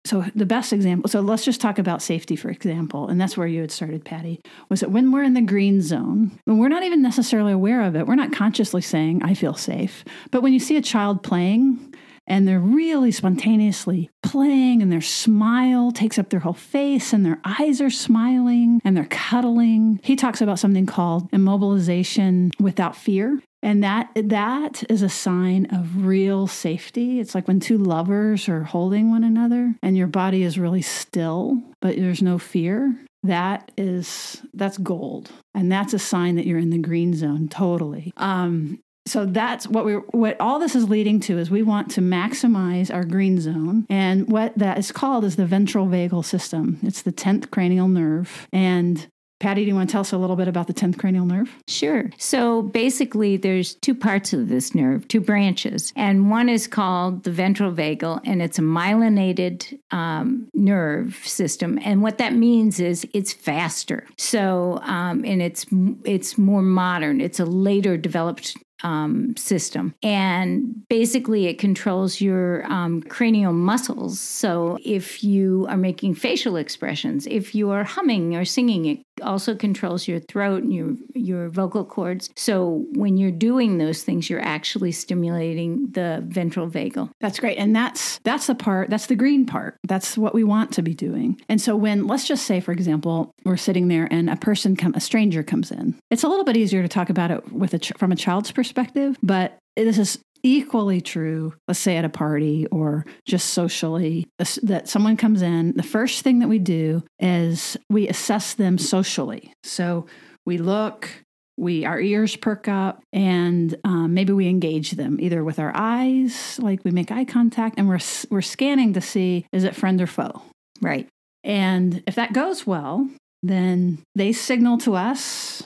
so 0.06 0.24
the 0.34 0.46
best 0.46 0.72
example 0.72 1.10
so 1.10 1.20
let's 1.20 1.44
just 1.44 1.60
talk 1.60 1.78
about 1.78 2.02
safety 2.02 2.36
for 2.38 2.50
example 2.50 3.10
and 3.10 3.20
that's 3.20 3.36
where 3.36 3.46
you 3.46 3.60
had 3.60 3.70
started 3.70 4.06
patty 4.06 4.40
was 4.70 4.80
that 4.80 4.92
when 4.92 5.12
we're 5.12 5.24
in 5.24 5.34
the 5.34 5.42
green 5.42 5.81
zone 5.81 6.31
when 6.46 6.58
we're 6.58 6.70
not 6.70 6.84
even 6.84 7.02
necessarily 7.02 7.52
aware 7.52 7.81
of 7.81 7.98
it 7.98 8.08
we're 8.08 8.16
not 8.16 8.31
consciously 8.31 8.81
saying 8.81 9.22
i 9.24 9.34
feel 9.34 9.54
safe 9.54 10.06
but 10.31 10.42
when 10.42 10.54
you 10.54 10.60
see 10.60 10.78
a 10.78 10.81
child 10.81 11.22
playing 11.22 11.94
and 12.28 12.48
they're 12.48 12.60
really 12.60 13.12
spontaneously 13.12 14.10
playing 14.24 14.81
and 14.81 14.92
their 14.92 15.02
smile 15.02 15.92
takes 15.92 16.18
up 16.18 16.30
their 16.30 16.40
whole 16.40 16.54
face 16.54 17.12
and 17.12 17.26
their 17.26 17.42
eyes 17.44 17.81
are 17.81 17.90
smiling 17.90 18.80
and 18.86 18.96
they're 18.96 19.06
cuddling 19.06 20.00
he 20.02 20.16
talks 20.16 20.40
about 20.42 20.60
something 20.60 20.86
called 20.86 21.30
immobilization 21.31 22.52
without 22.60 22.96
fear 22.96 23.42
and 23.61 23.83
that 23.83 24.09
that 24.15 24.83
is 24.89 25.01
a 25.01 25.09
sign 25.09 25.67
of 25.71 26.06
real 26.06 26.47
safety. 26.47 27.19
It's 27.19 27.35
like 27.35 27.47
when 27.47 27.59
two 27.59 27.77
lovers 27.77 28.47
are 28.50 28.63
holding 28.63 29.09
one 29.09 29.23
another 29.23 29.75
and 29.81 29.97
your 29.97 30.07
body 30.07 30.44
is 30.44 30.59
really 30.59 30.81
still 30.81 31.61
but 31.81 31.95
there's 31.95 32.21
no 32.21 32.38
fear 32.38 32.95
that 33.23 33.71
is 33.77 34.41
that's 34.53 34.77
gold. 34.77 35.29
And 35.53 35.71
that's 35.71 35.94
a 35.94 36.00
sign 36.00 36.35
that 36.35 36.45
you're 36.45 36.59
in 36.59 36.69
the 36.69 36.77
green 36.77 37.13
zone 37.13 37.50
totally. 37.50 38.13
Um 38.17 38.79
so 39.06 39.25
that's 39.25 39.67
what 39.67 39.85
we 39.85 39.94
what 39.94 40.39
all 40.39 40.59
this 40.59 40.75
is 40.75 40.88
leading 40.88 41.19
to 41.21 41.38
is 41.39 41.50
we 41.50 41.63
want 41.63 41.91
to 41.91 42.01
maximize 42.01 42.94
our 42.94 43.03
green 43.03 43.41
zone. 43.41 43.85
And 43.89 44.29
what 44.31 44.57
that 44.57 44.77
is 44.77 44.91
called 44.91 45.25
is 45.25 45.35
the 45.35 45.45
ventral 45.45 45.88
vagal 45.88 46.25
system. 46.25 46.79
It's 46.83 47.01
the 47.01 47.11
10th 47.11 47.50
cranial 47.50 47.88
nerve. 47.88 48.47
And 48.53 49.07
Patty, 49.39 49.63
do 49.63 49.69
you 49.69 49.75
want 49.75 49.89
to 49.89 49.94
tell 49.94 50.01
us 50.01 50.12
a 50.12 50.18
little 50.18 50.36
bit 50.36 50.50
about 50.50 50.68
the 50.68 50.74
10th 50.74 50.97
cranial 50.97 51.25
nerve? 51.25 51.50
Sure. 51.68 52.09
So 52.18 52.62
basically, 52.62 53.38
there's 53.38 53.75
two 53.75 53.95
parts 53.95 54.33
of 54.33 54.50
this 54.50 54.75
nerve, 54.75 55.07
two 55.07 55.21
branches, 55.21 55.94
and 55.95 56.30
one 56.30 56.50
is 56.50 56.68
called 56.68 57.24
the 57.24 57.31
ventral 57.31 57.71
vagal, 57.71 58.19
and 58.25 58.41
it's 58.41 58.59
a 58.59 58.62
myelinated 58.62 59.80
um, 59.91 60.50
nerve 60.53 61.15
system. 61.24 61.80
And 61.83 62.01
what 62.01 62.18
that 62.18 62.33
means 62.33 62.81
is 62.81 63.07
it's 63.13 63.31
faster. 63.31 64.06
So, 64.18 64.80
um, 64.83 65.24
and 65.24 65.42
it's 65.42 65.65
it's 66.03 66.38
more 66.38 66.62
modern. 66.62 67.21
It's 67.21 67.39
a 67.39 67.45
later 67.45 67.95
developed 67.95 68.57
um, 68.83 69.35
system. 69.35 69.94
And 70.03 70.88
basically, 70.88 71.47
it 71.47 71.59
controls 71.59 72.21
your 72.21 72.65
um, 72.71 73.01
cranial 73.01 73.53
muscles. 73.53 74.19
So 74.19 74.77
if 74.83 75.24
you 75.24 75.65
are 75.69 75.77
making 75.77 76.15
facial 76.15 76.56
expressions, 76.56 77.27
if 77.27 77.53
you 77.53 77.71
are 77.71 77.83
humming 77.83 78.35
or 78.35 78.45
singing, 78.45 79.03
also 79.21 79.56
controls 79.56 80.07
your 80.07 80.19
throat 80.19 80.63
and 80.63 80.74
your 80.74 80.95
your 81.13 81.50
vocal 81.50 81.86
cords. 81.86 82.30
So 82.36 82.86
when 82.94 83.18
you're 83.18 83.31
doing 83.31 83.77
those 83.77 84.04
things, 84.04 84.30
you're 84.30 84.42
actually 84.42 84.92
stimulating 84.92 85.92
the 85.92 86.24
ventral 86.27 86.69
vagal. 86.69 87.10
That's 87.19 87.39
great, 87.39 87.57
and 87.57 87.75
that's 87.75 88.19
that's 88.24 88.48
the 88.48 88.56
part. 88.56 88.89
That's 88.89 89.07
the 89.07 89.16
green 89.16 89.45
part. 89.45 89.77
That's 89.88 90.18
what 90.18 90.33
we 90.33 90.44
want 90.44 90.71
to 90.74 90.81
be 90.81 90.94
doing. 90.94 91.39
And 91.48 91.62
so 91.62 91.75
when 91.75 92.07
let's 92.07 92.27
just 92.27 92.45
say, 92.45 92.60
for 92.60 92.71
example, 92.71 93.31
we're 93.45 93.57
sitting 93.57 93.88
there 93.88 94.07
and 94.10 94.30
a 94.30 94.36
person 94.36 94.75
come, 94.75 94.94
a 94.95 95.00
stranger 95.00 95.44
comes 95.44 95.71
in. 95.71 95.95
It's 96.10 96.24
a 96.24 96.27
little 96.27 96.45
bit 96.45 96.57
easier 96.57 96.81
to 96.81 96.88
talk 96.88 97.10
about 97.10 97.31
it 97.31 97.51
with 97.51 97.74
a 97.74 97.80
from 97.98 98.12
a 98.12 98.16
child's 98.16 98.51
perspective 98.51 98.69
perspective, 98.69 99.18
but 99.24 99.57
this 99.75 99.98
is 99.98 100.19
equally 100.44 101.01
true, 101.01 101.53
let's 101.68 101.80
say 101.80 101.97
at 101.97 102.06
a 102.06 102.09
party 102.09 102.65
or 102.68 103.06
just 103.25 103.50
socially, 103.50 104.27
that 104.63 104.88
someone 104.88 105.18
comes 105.18 105.41
in. 105.41 105.74
The 105.75 105.83
first 105.83 106.24
thing 106.24 106.39
that 106.39 106.47
we 106.47 106.59
do 106.59 107.03
is 107.19 107.77
we 107.89 108.07
assess 108.07 108.53
them 108.53 108.77
socially. 108.77 109.53
So 109.63 110.06
we 110.45 110.57
look, 110.57 111.09
we 111.57 111.86
our 111.86 112.00
ears 112.00 112.36
perk 112.36 112.68
up, 112.68 113.01
and 113.12 113.75
um, 113.83 114.13
maybe 114.13 114.33
we 114.33 114.47
engage 114.47 114.91
them 114.91 115.19
either 115.19 115.44
with 115.44 115.59
our 115.59 115.71
eyes, 115.75 116.57
like 116.59 116.83
we 116.83 116.92
make 116.92 117.12
eye 117.12 117.25
contact, 117.25 117.77
and 117.77 117.88
we're 117.88 118.00
we're 118.30 118.42
scanning 118.42 118.94
to 118.94 119.01
see 119.01 119.45
is 119.52 119.64
it 119.64 119.75
friend 119.75 120.02
or 120.02 120.07
foe. 120.07 120.42
Right. 120.81 121.07
And 121.44 122.04
if 122.07 122.16
that 122.16 122.33
goes 122.33 122.66
well, 122.66 123.09
then 123.44 123.99
they 124.16 124.31
signal 124.31 124.78
to 124.80 124.95
us 124.95 125.64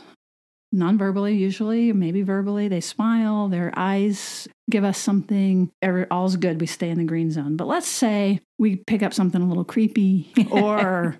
non-verbally 0.74 1.36
usually 1.36 1.94
maybe 1.94 2.24
verbally. 2.24 2.68
They 2.68 2.82
smile 2.82 3.48
their 3.48 3.72
eyes 3.77 4.48
give 4.70 4.84
us 4.84 4.98
something 4.98 5.72
all's 6.12 6.36
good 6.36 6.60
we 6.60 6.68
stay 6.68 6.89
in 6.89 6.98
the 6.98 7.03
green 7.03 7.32
zone. 7.32 7.56
But 7.56 7.68
let's 7.68 7.88
say 7.88 8.39
we 8.58 8.77
pick 8.77 9.03
up 9.03 9.13
something 9.13 9.42
a 9.42 9.48
little 9.48 9.65
creepy 9.65 10.34
or 10.51 11.20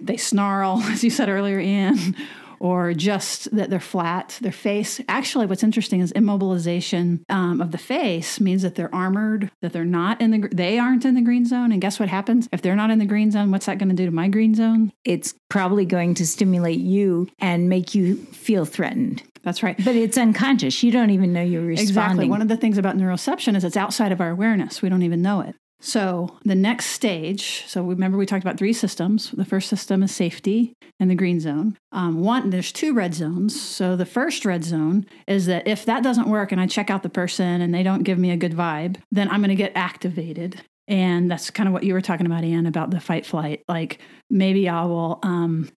they 0.00 0.16
snarl 0.16 0.78
as 0.84 1.02
you 1.02 1.10
said 1.10 1.28
earlier 1.28 1.58
Ann 1.58 2.16
or 2.64 2.94
just 2.94 3.54
that 3.54 3.68
they're 3.68 3.78
flat, 3.78 4.38
their 4.40 4.50
face. 4.50 4.98
Actually, 5.06 5.44
what's 5.44 5.62
interesting 5.62 6.00
is 6.00 6.14
immobilization 6.14 7.22
um, 7.28 7.60
of 7.60 7.72
the 7.72 7.78
face 7.78 8.40
means 8.40 8.62
that 8.62 8.74
they're 8.74 8.92
armored, 8.94 9.50
that 9.60 9.74
they're 9.74 9.84
not 9.84 10.18
in 10.22 10.30
the, 10.30 10.48
they 10.48 10.78
aren't 10.78 11.04
in 11.04 11.14
the 11.14 11.20
green 11.20 11.44
zone. 11.44 11.72
And 11.72 11.82
guess 11.82 12.00
what 12.00 12.08
happens? 12.08 12.48
If 12.52 12.62
they're 12.62 12.74
not 12.74 12.90
in 12.90 12.98
the 12.98 13.04
green 13.04 13.30
zone, 13.30 13.50
what's 13.50 13.66
that 13.66 13.76
going 13.76 13.90
to 13.90 13.94
do 13.94 14.06
to 14.06 14.10
my 14.10 14.28
green 14.28 14.54
zone? 14.54 14.92
It's 15.04 15.34
probably 15.50 15.84
going 15.84 16.14
to 16.14 16.26
stimulate 16.26 16.78
you 16.78 17.28
and 17.38 17.68
make 17.68 17.94
you 17.94 18.16
feel 18.16 18.64
threatened. 18.64 19.22
That's 19.42 19.62
right. 19.62 19.76
But 19.84 19.94
it's 19.94 20.16
unconscious. 20.16 20.82
You 20.82 20.90
don't 20.90 21.10
even 21.10 21.34
know 21.34 21.42
you're 21.42 21.60
responding. 21.60 21.88
Exactly. 21.88 22.28
One 22.30 22.40
of 22.40 22.48
the 22.48 22.56
things 22.56 22.78
about 22.78 22.96
neuroception 22.96 23.56
is 23.56 23.64
it's 23.64 23.76
outside 23.76 24.10
of 24.10 24.22
our 24.22 24.30
awareness. 24.30 24.80
We 24.80 24.88
don't 24.88 25.02
even 25.02 25.20
know 25.20 25.42
it. 25.42 25.54
So 25.84 26.38
the 26.46 26.54
next 26.54 26.86
stage, 26.86 27.64
so 27.66 27.82
remember 27.82 28.16
we 28.16 28.24
talked 28.24 28.42
about 28.42 28.56
three 28.56 28.72
systems. 28.72 29.30
The 29.32 29.44
first 29.44 29.68
system 29.68 30.02
is 30.02 30.16
safety 30.16 30.72
and 30.98 31.10
the 31.10 31.14
green 31.14 31.40
zone. 31.40 31.76
Um, 31.92 32.22
one, 32.22 32.48
there's 32.48 32.72
two 32.72 32.94
red 32.94 33.12
zones. 33.12 33.60
So 33.60 33.94
the 33.94 34.06
first 34.06 34.46
red 34.46 34.64
zone 34.64 35.04
is 35.28 35.44
that 35.44 35.68
if 35.68 35.84
that 35.84 36.02
doesn't 36.02 36.26
work 36.30 36.52
and 36.52 36.60
I 36.60 36.66
check 36.66 36.88
out 36.88 37.02
the 37.02 37.10
person 37.10 37.60
and 37.60 37.74
they 37.74 37.82
don't 37.82 38.02
give 38.02 38.18
me 38.18 38.30
a 38.30 38.36
good 38.38 38.52
vibe, 38.52 38.96
then 39.12 39.28
I'm 39.28 39.40
going 39.40 39.50
to 39.50 39.54
get 39.54 39.72
activated. 39.74 40.58
And 40.88 41.30
that's 41.30 41.50
kind 41.50 41.66
of 41.66 41.74
what 41.74 41.84
you 41.84 41.92
were 41.92 42.00
talking 42.00 42.24
about, 42.24 42.44
Ann, 42.44 42.64
about 42.64 42.90
the 42.90 42.98
fight 42.98 43.26
flight. 43.26 43.62
Like 43.68 43.98
maybe 44.30 44.70
I 44.70 44.86
will 44.86 45.18
um, 45.22 45.68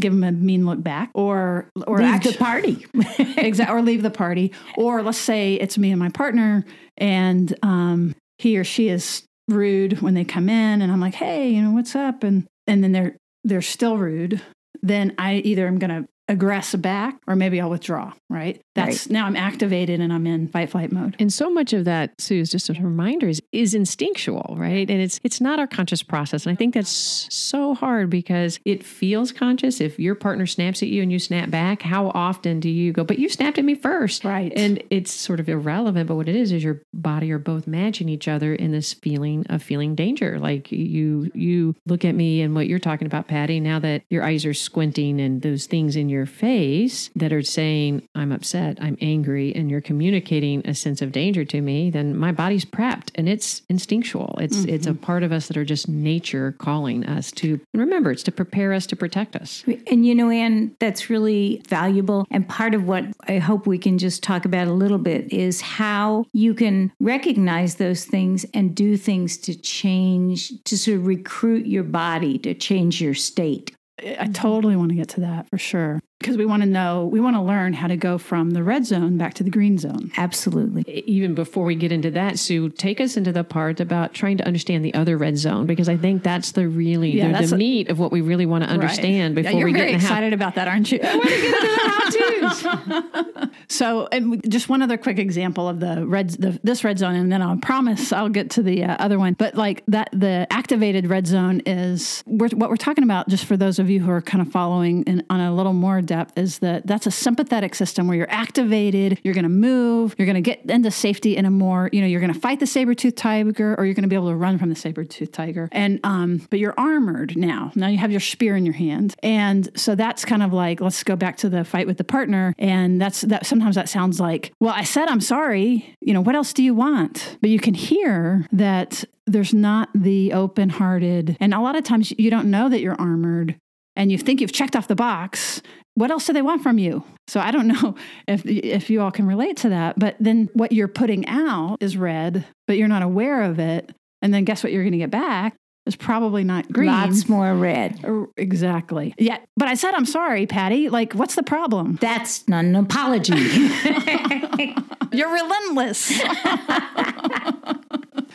give 0.00 0.14
them 0.14 0.24
a 0.24 0.32
mean 0.32 0.64
look 0.64 0.82
back 0.82 1.10
or 1.12 1.68
or 1.86 1.98
leave 1.98 2.08
actually, 2.08 2.32
the 2.32 2.38
party 2.38 2.86
exactly 3.36 3.76
or 3.76 3.82
leave 3.82 4.02
the 4.02 4.10
party 4.10 4.54
or 4.78 5.02
let's 5.02 5.18
say 5.18 5.54
it's 5.54 5.76
me 5.76 5.90
and 5.90 6.00
my 6.00 6.08
partner 6.08 6.64
and 6.96 7.54
um, 7.62 8.14
he 8.38 8.56
or 8.56 8.64
she 8.64 8.88
is 8.88 9.24
rude 9.50 10.00
when 10.00 10.14
they 10.14 10.24
come 10.24 10.48
in 10.48 10.82
and 10.82 10.90
I'm 10.90 11.00
like, 11.00 11.14
"Hey, 11.14 11.50
you 11.50 11.62
know, 11.62 11.70
what's 11.70 11.94
up?" 11.94 12.22
and 12.22 12.46
and 12.66 12.82
then 12.82 12.92
they're 12.92 13.16
they're 13.44 13.62
still 13.62 13.98
rude, 13.98 14.40
then 14.82 15.14
I 15.18 15.36
either 15.36 15.66
am 15.66 15.78
going 15.78 16.02
to 16.02 16.08
aggress 16.30 16.80
back 16.80 17.18
or 17.26 17.34
maybe 17.34 17.60
I'll 17.60 17.70
withdraw, 17.70 18.12
right? 18.28 18.62
That's 18.74 19.06
Right. 19.06 19.10
now 19.10 19.26
I'm 19.26 19.36
activated 19.36 20.00
and 20.00 20.12
I'm 20.12 20.26
in 20.26 20.46
fight 20.48 20.70
flight 20.70 20.92
mode. 20.92 21.16
And 21.18 21.32
so 21.32 21.50
much 21.50 21.72
of 21.72 21.84
that, 21.86 22.18
Sue, 22.20 22.40
is 22.40 22.50
just 22.50 22.68
a 22.68 22.72
reminder 22.74 23.28
is, 23.28 23.42
is 23.52 23.74
instinctual, 23.74 24.54
right? 24.56 24.88
And 24.88 25.00
it's 25.00 25.18
it's 25.24 25.40
not 25.40 25.58
our 25.58 25.66
conscious 25.66 26.02
process. 26.02 26.46
And 26.46 26.52
I 26.52 26.56
think 26.56 26.74
that's 26.74 27.26
so 27.34 27.74
hard 27.74 28.08
because 28.10 28.60
it 28.64 28.84
feels 28.84 29.32
conscious. 29.32 29.80
If 29.80 29.98
your 29.98 30.14
partner 30.14 30.46
snaps 30.46 30.82
at 30.82 30.88
you 30.88 31.02
and 31.02 31.10
you 31.10 31.18
snap 31.18 31.50
back, 31.50 31.82
how 31.82 32.10
often 32.14 32.60
do 32.60 32.68
you 32.68 32.92
go, 32.92 33.02
but 33.04 33.18
you 33.18 33.28
snapped 33.28 33.58
at 33.58 33.64
me 33.64 33.74
first? 33.74 34.24
Right. 34.24 34.52
And 34.54 34.82
it's 34.90 35.10
sort 35.12 35.40
of 35.40 35.48
irrelevant, 35.48 36.06
but 36.08 36.14
what 36.14 36.28
it 36.28 36.36
is 36.36 36.52
is 36.52 36.62
your 36.62 36.82
body 36.94 37.32
are 37.32 37.38
both 37.38 37.66
matching 37.66 38.08
each 38.08 38.28
other 38.28 38.54
in 38.54 38.70
this 38.70 38.92
feeling 38.94 39.44
of 39.48 39.62
feeling 39.62 39.94
danger. 39.96 40.38
Like 40.38 40.70
you 40.70 41.30
you 41.34 41.74
look 41.86 42.04
at 42.04 42.14
me 42.14 42.40
and 42.40 42.54
what 42.54 42.68
you're 42.68 42.78
talking 42.78 43.06
about, 43.06 43.26
Patty, 43.26 43.58
now 43.58 43.80
that 43.80 44.02
your 44.10 44.22
eyes 44.22 44.46
are 44.46 44.54
squinting 44.54 45.20
and 45.20 45.42
those 45.42 45.66
things 45.66 45.96
in 45.96 46.08
your 46.08 46.19
face 46.26 47.10
that 47.14 47.32
are 47.32 47.42
saying, 47.42 48.02
I'm 48.14 48.32
upset, 48.32 48.78
I'm 48.80 48.96
angry, 49.00 49.54
and 49.54 49.70
you're 49.70 49.80
communicating 49.80 50.66
a 50.66 50.74
sense 50.74 51.02
of 51.02 51.12
danger 51.12 51.44
to 51.44 51.60
me, 51.60 51.90
then 51.90 52.16
my 52.16 52.32
body's 52.32 52.64
prepped 52.64 53.10
and 53.14 53.28
it's 53.28 53.62
instinctual. 53.68 54.38
It's 54.40 54.64
it's 54.64 54.86
a 54.86 54.90
mm-hmm. 54.90 55.00
part 55.00 55.22
of 55.22 55.32
us 55.32 55.48
that 55.48 55.56
are 55.56 55.64
just 55.64 55.88
nature 55.88 56.52
calling 56.58 57.04
us 57.04 57.30
to 57.32 57.60
and 57.72 57.80
remember 57.80 58.10
it's 58.10 58.22
to 58.24 58.32
prepare 58.32 58.72
us 58.72 58.86
to 58.86 58.96
protect 58.96 59.36
us. 59.36 59.64
And 59.86 60.06
you 60.06 60.14
know, 60.14 60.30
Ann, 60.30 60.76
that's 60.78 61.10
really 61.10 61.62
valuable. 61.68 62.26
And 62.30 62.48
part 62.48 62.74
of 62.74 62.84
what 62.84 63.04
I 63.28 63.38
hope 63.38 63.66
we 63.66 63.78
can 63.78 63.98
just 63.98 64.22
talk 64.22 64.44
about 64.44 64.68
a 64.68 64.72
little 64.72 64.98
bit 64.98 65.32
is 65.32 65.60
how 65.60 66.26
you 66.32 66.54
can 66.54 66.92
recognize 67.00 67.76
those 67.76 68.04
things 68.04 68.44
and 68.54 68.74
do 68.74 68.96
things 68.96 69.36
to 69.38 69.54
change, 69.54 70.52
to 70.64 70.78
sort 70.78 70.98
of 70.98 71.06
recruit 71.06 71.66
your 71.66 71.84
body 71.84 72.38
to 72.38 72.54
change 72.54 73.00
your 73.00 73.14
state. 73.14 73.74
I 74.18 74.28
totally 74.28 74.76
want 74.76 74.90
to 74.90 74.94
get 74.94 75.08
to 75.10 75.20
that 75.20 75.48
for 75.48 75.58
sure. 75.58 76.00
Because 76.20 76.36
we 76.36 76.44
want 76.44 76.62
to 76.62 76.68
know, 76.68 77.06
we 77.06 77.18
want 77.18 77.34
to 77.36 77.40
learn 77.40 77.72
how 77.72 77.86
to 77.88 77.96
go 77.96 78.18
from 78.18 78.50
the 78.50 78.62
red 78.62 78.84
zone 78.84 79.16
back 79.16 79.32
to 79.34 79.42
the 79.42 79.48
green 79.48 79.78
zone. 79.78 80.12
Absolutely. 80.18 80.82
even 81.06 81.34
before 81.34 81.64
we 81.64 81.74
get 81.74 81.92
into 81.92 82.10
that, 82.10 82.38
Sue, 82.38 82.68
take 82.68 83.00
us 83.00 83.16
into 83.16 83.32
the 83.32 83.42
part 83.42 83.80
about 83.80 84.12
trying 84.12 84.36
to 84.36 84.46
understand 84.46 84.84
the 84.84 84.92
other 84.92 85.16
red 85.16 85.38
zone 85.38 85.64
because 85.64 85.88
I 85.88 85.96
think 85.96 86.22
that's 86.22 86.52
the 86.52 86.68
really 86.68 87.16
Yeah, 87.16 87.28
the, 87.28 87.32
that's 87.32 87.48
the 87.50 87.56
a- 87.56 87.58
meat 87.58 87.88
of 87.88 87.98
what 87.98 88.12
we 88.12 88.20
really 88.20 88.44
want 88.44 88.64
to 88.64 88.70
understand 88.70 89.34
Right. 89.34 89.44
before 89.44 89.52
yeah, 89.52 89.58
you're 89.60 89.66
we 89.68 89.72
very 89.72 89.86
get 89.86 89.94
in 89.94 90.00
the 90.00 90.06
how- 90.06 90.12
excited 90.14 90.32
about 90.34 90.56
that, 90.56 90.68
aren't 90.68 90.92
you? 90.92 91.00
so, 93.68 94.06
and 94.12 94.32
we- 94.32 94.40
just 94.46 94.68
one 94.68 94.82
other 94.82 94.98
quick 94.98 95.18
example 95.18 95.68
of 95.68 95.80
the 95.80 96.06
red, 96.06 96.30
the, 96.30 96.60
this 96.62 96.84
red 96.84 96.98
zone, 96.98 97.14
and 97.14 97.32
then 97.32 97.40
I'll 97.40 97.56
promise 97.56 98.12
I'll 98.12 98.28
get 98.28 98.50
to 98.50 98.62
the 98.62 98.84
uh, 98.84 98.96
other 98.98 99.18
one. 99.18 99.32
But 99.34 99.54
like 99.54 99.82
that, 99.88 100.10
the 100.12 100.46
activated 100.50 101.06
red 101.06 101.26
zone 101.26 101.60
is 101.64 102.22
we're, 102.26 102.48
what 102.50 102.68
we're 102.68 102.76
talking 102.76 103.04
about. 103.04 103.28
Just 103.28 103.46
for 103.46 103.56
those 103.56 103.78
of 103.78 103.88
you 103.88 104.00
who 104.00 104.10
are 104.10 104.20
kind 104.20 104.44
of 104.46 104.52
following 104.52 105.02
in, 105.04 105.24
on 105.30 105.40
a 105.40 105.54
little 105.54 105.72
more 105.72 106.02
depth, 106.10 106.36
is 106.36 106.58
that 106.58 106.84
that's 106.88 107.06
a 107.06 107.10
sympathetic 107.10 107.72
system 107.76 108.08
where 108.08 108.16
you're 108.16 108.30
activated, 108.30 109.20
you're 109.22 109.32
going 109.32 109.44
to 109.44 109.48
move, 109.48 110.16
you're 110.18 110.26
going 110.26 110.42
to 110.42 110.50
get 110.50 110.68
into 110.68 110.90
safety 110.90 111.36
in 111.36 111.46
a 111.46 111.50
more, 111.50 111.88
you 111.92 112.00
know, 112.00 112.06
you're 112.08 112.20
going 112.20 112.32
to 112.32 112.38
fight 112.38 112.58
the 112.58 112.66
saber 112.66 112.94
tooth 112.94 113.14
tiger, 113.14 113.76
or 113.78 113.84
you're 113.84 113.94
going 113.94 114.02
to 114.02 114.08
be 114.08 114.16
able 114.16 114.28
to 114.28 114.34
run 114.34 114.58
from 114.58 114.68
the 114.68 114.74
saber 114.74 115.04
tooth 115.04 115.30
tiger. 115.30 115.68
And 115.70 116.00
um, 116.02 116.46
but 116.50 116.58
you're 116.58 116.74
armored 116.76 117.36
now. 117.36 117.70
Now 117.76 117.86
you 117.86 117.98
have 117.98 118.10
your 118.10 118.20
spear 118.20 118.56
in 118.56 118.66
your 118.66 118.74
hand, 118.74 119.14
and 119.22 119.70
so 119.76 119.94
that's 119.94 120.24
kind 120.24 120.42
of 120.42 120.52
like 120.52 120.80
let's 120.80 121.04
go 121.04 121.14
back 121.14 121.36
to 121.38 121.48
the 121.48 121.64
fight 121.64 121.86
with 121.86 121.96
the 121.96 122.04
partner, 122.04 122.54
and 122.58 123.00
that's 123.00 123.20
that. 123.22 123.46
Sometimes 123.46 123.76
that 123.76 123.88
sounds 123.88 124.18
like, 124.18 124.52
well, 124.58 124.74
I 124.74 124.82
said 124.82 125.08
I'm 125.08 125.20
sorry. 125.20 125.94
You 126.00 126.12
know, 126.12 126.20
what 126.20 126.34
else 126.34 126.52
do 126.52 126.64
you 126.64 126.74
want? 126.74 127.38
But 127.40 127.50
you 127.50 127.60
can 127.60 127.74
hear 127.74 128.46
that 128.50 129.04
there's 129.26 129.54
not 129.54 129.90
the 129.94 130.32
open-hearted, 130.32 131.36
and 131.38 131.54
a 131.54 131.60
lot 131.60 131.76
of 131.76 131.84
times 131.84 132.10
you 132.18 132.30
don't 132.30 132.50
know 132.50 132.68
that 132.68 132.80
you're 132.80 133.00
armored 133.00 133.54
and 133.96 134.10
you 134.10 134.18
think 134.18 134.40
you've 134.40 134.52
checked 134.52 134.76
off 134.76 134.88
the 134.88 134.96
box 134.96 135.62
what 136.00 136.10
else 136.10 136.26
do 136.26 136.32
they 136.32 136.42
want 136.42 136.62
from 136.62 136.78
you 136.78 137.02
so 137.28 137.40
i 137.40 137.50
don't 137.50 137.68
know 137.82 137.94
if 138.26 138.44
if 138.46 138.90
you 138.90 139.00
all 139.00 139.10
can 139.10 139.26
relate 139.26 139.56
to 139.56 139.68
that 139.68 139.98
but 139.98 140.16
then 140.18 140.48
what 140.54 140.72
you're 140.72 140.88
putting 140.88 141.26
out 141.26 141.76
is 141.80 141.96
red 141.96 142.44
but 142.66 142.76
you're 142.76 142.88
not 142.88 143.02
aware 143.02 143.42
of 143.42 143.58
it 143.58 143.94
and 144.22 144.34
then 144.34 144.44
guess 144.44 144.62
what 144.62 144.72
you're 144.72 144.82
going 144.82 144.92
to 144.92 144.98
get 144.98 145.10
back 145.10 145.54
is 145.86 145.96
probably 145.96 146.44
not 146.44 146.70
green 146.70 146.88
Lots 146.88 147.28
more 147.28 147.54
red. 147.54 148.04
Exactly 148.36 149.14
yeah 149.18 149.38
but 149.56 149.68
i 149.68 149.74
said 149.74 149.94
i'm 149.94 150.04
sorry 150.04 150.46
patty 150.46 150.88
like 150.88 151.12
what's 151.14 151.34
the 151.34 151.42
problem 151.42 151.98
That's 152.00 152.46
not 152.48 152.64
an 152.64 152.76
apology. 152.76 153.34
You're 155.12 155.32
relentless. 155.32 155.98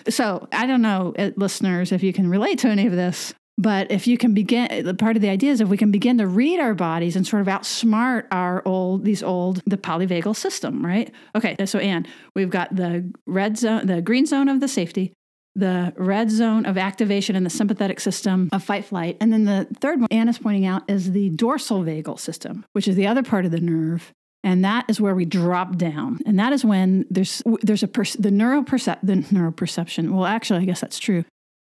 so 0.10 0.48
I 0.52 0.68
don't 0.68 0.82
know, 0.82 1.14
uh, 1.18 1.32
listeners, 1.36 1.92
if 1.92 2.04
you 2.04 2.14
can 2.14 2.30
relate 2.30 2.60
to 2.60 2.68
any 2.68 2.88
of 2.88 2.94
this. 2.94 3.34
But 3.58 3.90
if 3.90 4.06
you 4.06 4.18
can 4.18 4.34
begin, 4.34 4.96
part 4.98 5.16
of 5.16 5.22
the 5.22 5.30
idea 5.30 5.52
is 5.52 5.62
if 5.62 5.70
we 5.70 5.78
can 5.78 5.92
begin 5.92 6.18
to 6.18 6.28
read 6.28 6.60
our 6.60 6.74
bodies 6.74 7.16
and 7.16 7.26
sort 7.26 7.42
of 7.42 7.48
outsmart 7.48 8.26
our 8.32 8.62
old, 8.66 9.06
these 9.06 9.24
old, 9.24 9.62
the 9.66 9.78
polyvagal 9.78 10.36
system, 10.36 10.86
right? 10.86 11.10
Okay, 11.36 11.56
so 11.66 11.80
Ann, 11.80 12.06
we've 12.36 12.50
got 12.50 12.76
the 12.76 13.12
red 13.26 13.58
zone, 13.58 13.88
the 13.88 14.02
green 14.02 14.26
zone 14.26 14.50
of 14.50 14.60
the 14.60 14.68
safety, 14.68 15.14
the 15.56 15.94
red 15.96 16.30
zone 16.30 16.66
of 16.66 16.78
activation 16.78 17.36
in 17.38 17.46
the 17.46 17.50
sympathetic 17.50 18.02
system 18.02 18.50
of 18.52 18.62
fight 18.62 18.84
flight. 18.84 19.16
And 19.22 19.32
then 19.32 19.46
the 19.46 19.68
third 19.80 20.02
one 20.02 20.10
Ann 20.12 20.28
is 20.28 20.38
pointing 20.38 20.66
out 20.66 20.84
is 20.90 21.14
the 21.14 21.30
dorsal 21.30 21.82
vagal 21.82 22.20
system, 22.20 22.66
which 22.74 22.90
is 22.90 22.98
the 22.98 23.08
other 23.08 23.24
part 23.24 23.46
of 23.46 23.52
the 23.52 23.62
nerve. 23.62 24.12
And 24.44 24.64
that 24.64 24.86
is 24.90 25.02
where 25.02 25.16
we 25.16 25.26
drop 25.26 25.78
down. 25.78 26.20
And 26.26 26.38
that 26.40 26.54
is 26.54 26.64
when 26.64 27.06
there's 27.10 27.42
there's 27.64 27.82
a 27.84 27.88
perce- 27.88 28.18
the 28.20 28.30
neuropercep 28.30 29.00
the 29.02 29.14
neuroperception. 29.14 30.12
Well, 30.12 30.26
actually, 30.26 30.60
I 30.60 30.66
guess 30.66 30.82
that's 30.82 31.00
true. 31.00 31.24